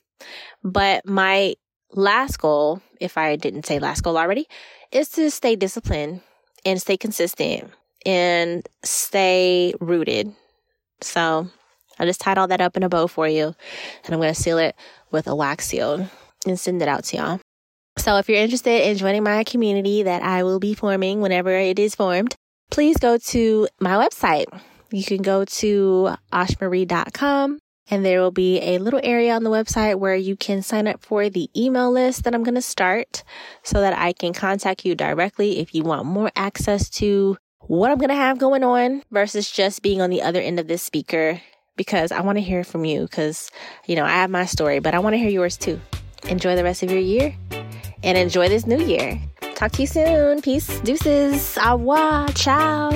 But 0.63 1.07
my 1.07 1.55
last 1.93 2.39
goal, 2.39 2.81
if 3.01 3.19
I 3.19 3.35
didn't 3.37 3.67
say 3.67 3.79
last 3.79 4.03
goal 4.03 4.19
already, 4.19 4.47
is 4.93 5.09
to 5.11 5.31
stay 5.31 5.57
disciplined 5.57 6.21
and 6.67 6.81
stay 6.81 6.97
consistent 6.97 7.73
and 8.07 8.67
stay 8.85 9.75
rooted. 9.81 10.33
So 11.03 11.51
I 11.99 12.07
just 12.07 12.21
tied 12.21 12.39
all 12.39 12.49
that 12.49 12.61
up 12.61 12.77
in 12.77 12.83
a 12.83 12.89
bow 12.89 13.09
for 13.09 13.29
you 13.29 13.47
and 14.05 14.15
I'm 14.15 14.21
going 14.21 14.33
to 14.33 14.41
seal 14.41 14.59
it 14.59 14.77
with 15.11 15.27
a 15.27 15.35
wax 15.35 15.67
seal 15.67 16.09
and 16.47 16.59
send 16.59 16.81
it 16.81 16.89
out 16.89 17.05
to 17.05 17.17
y'all. 17.17 17.41
So 17.99 18.17
if 18.19 18.29
you're 18.29 18.39
interested 18.39 18.89
in 18.89 18.97
joining 18.97 19.25
my 19.25 19.43
community 19.45 20.05
that 20.05 20.23
I 20.23 20.45
will 20.45 20.61
be 20.61 20.75
forming 20.75 21.21
whenever 21.21 21.51
it 21.51 21.79
is 21.79 21.95
formed, 21.95 22.35
please 22.71 22.97
go 22.99 23.19
to 23.19 23.69
my 23.81 23.93
website. 23.93 24.47
You 24.91 25.03
can 25.03 25.23
go 25.23 25.45
to 25.45 26.15
aushmarie.com 26.33 27.59
and 27.89 28.05
there 28.05 28.21
will 28.21 28.33
be 28.33 28.61
a 28.61 28.79
little 28.79 29.01
area 29.03 29.35
on 29.35 29.45
the 29.45 29.51
website 29.51 29.99
where 29.99 30.15
you 30.15 30.37
can 30.37 30.63
sign 30.63 30.87
up 30.87 31.03
for 31.03 31.29
the 31.29 31.49
email 31.57 31.91
list 31.91 32.25
that 32.25 32.35
I'm 32.35 32.43
going 32.43 32.57
to 32.57 32.63
start 32.63 33.23
so 33.63 33.81
that 33.81 33.97
I 33.97 34.13
can 34.13 34.33
contact 34.33 34.85
you 34.85 34.95
directly 34.95 35.59
if 35.59 35.75
you 35.75 35.83
want 35.83 36.07
more 36.07 36.31
access 36.37 36.91
to 36.91 37.37
what 37.69 37.91
I'm 37.91 37.99
going 37.99 38.11
to 38.11 38.15
have 38.15 38.39
going 38.39 38.63
on 38.63 39.03
versus 39.11 39.51
just 39.51 39.83
being 39.83 40.01
on 40.01 40.11
the 40.11 40.23
other 40.23 40.41
end 40.41 40.61
of 40.61 40.69
this 40.69 40.83
speaker 40.83 41.41
because 41.77 42.13
I 42.13 42.21
want 42.21 42.39
to 42.39 42.43
hear 42.43 42.65
from 42.65 42.85
you 42.85 43.03
because, 43.03 43.51
you 43.87 43.97
know, 43.97 44.05
I 44.05 44.11
have 44.11 44.31
my 44.31 44.47
story, 44.47 44.79
but 44.79 44.95
I 44.95 44.99
want 44.99 45.15
to 45.15 45.19
hear 45.19 45.29
yours 45.29 45.57
too. 45.57 45.81
Enjoy 46.29 46.57
the 46.57 46.65
rest 46.65 46.83
of 46.83 46.91
your 46.91 47.01
year 47.01 47.35
and 48.03 48.17
enjoy 48.17 48.49
this 48.49 48.67
new 48.67 48.81
year. 48.81 49.21
Talk 49.55 49.73
to 49.73 49.83
you 49.83 49.87
soon. 49.87 50.43
Peace. 50.43 50.81
Deuces. 50.81 51.59
Au 51.59 51.77
revoir. 51.77 52.29
Ciao. 52.33 52.91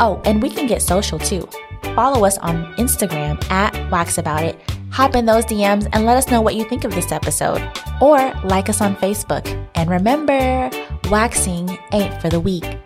Oh, 0.00 0.20
and 0.24 0.42
we 0.42 0.50
can 0.50 0.66
get 0.66 0.82
social 0.82 1.18
too. 1.18 1.48
Follow 1.94 2.24
us 2.24 2.36
on 2.38 2.74
Instagram 2.74 3.42
at 3.50 3.72
WaxAboutIt. 3.90 4.73
Hop 4.94 5.16
in 5.16 5.26
those 5.26 5.44
DMs 5.44 5.88
and 5.92 6.06
let 6.06 6.16
us 6.16 6.30
know 6.30 6.40
what 6.40 6.54
you 6.54 6.62
think 6.68 6.84
of 6.84 6.94
this 6.94 7.10
episode. 7.10 7.60
Or 8.00 8.32
like 8.44 8.68
us 8.68 8.80
on 8.80 8.94
Facebook. 8.94 9.44
And 9.74 9.90
remember, 9.90 10.70
waxing 11.10 11.76
ain't 11.90 12.22
for 12.22 12.28
the 12.28 12.38
weak. 12.38 12.78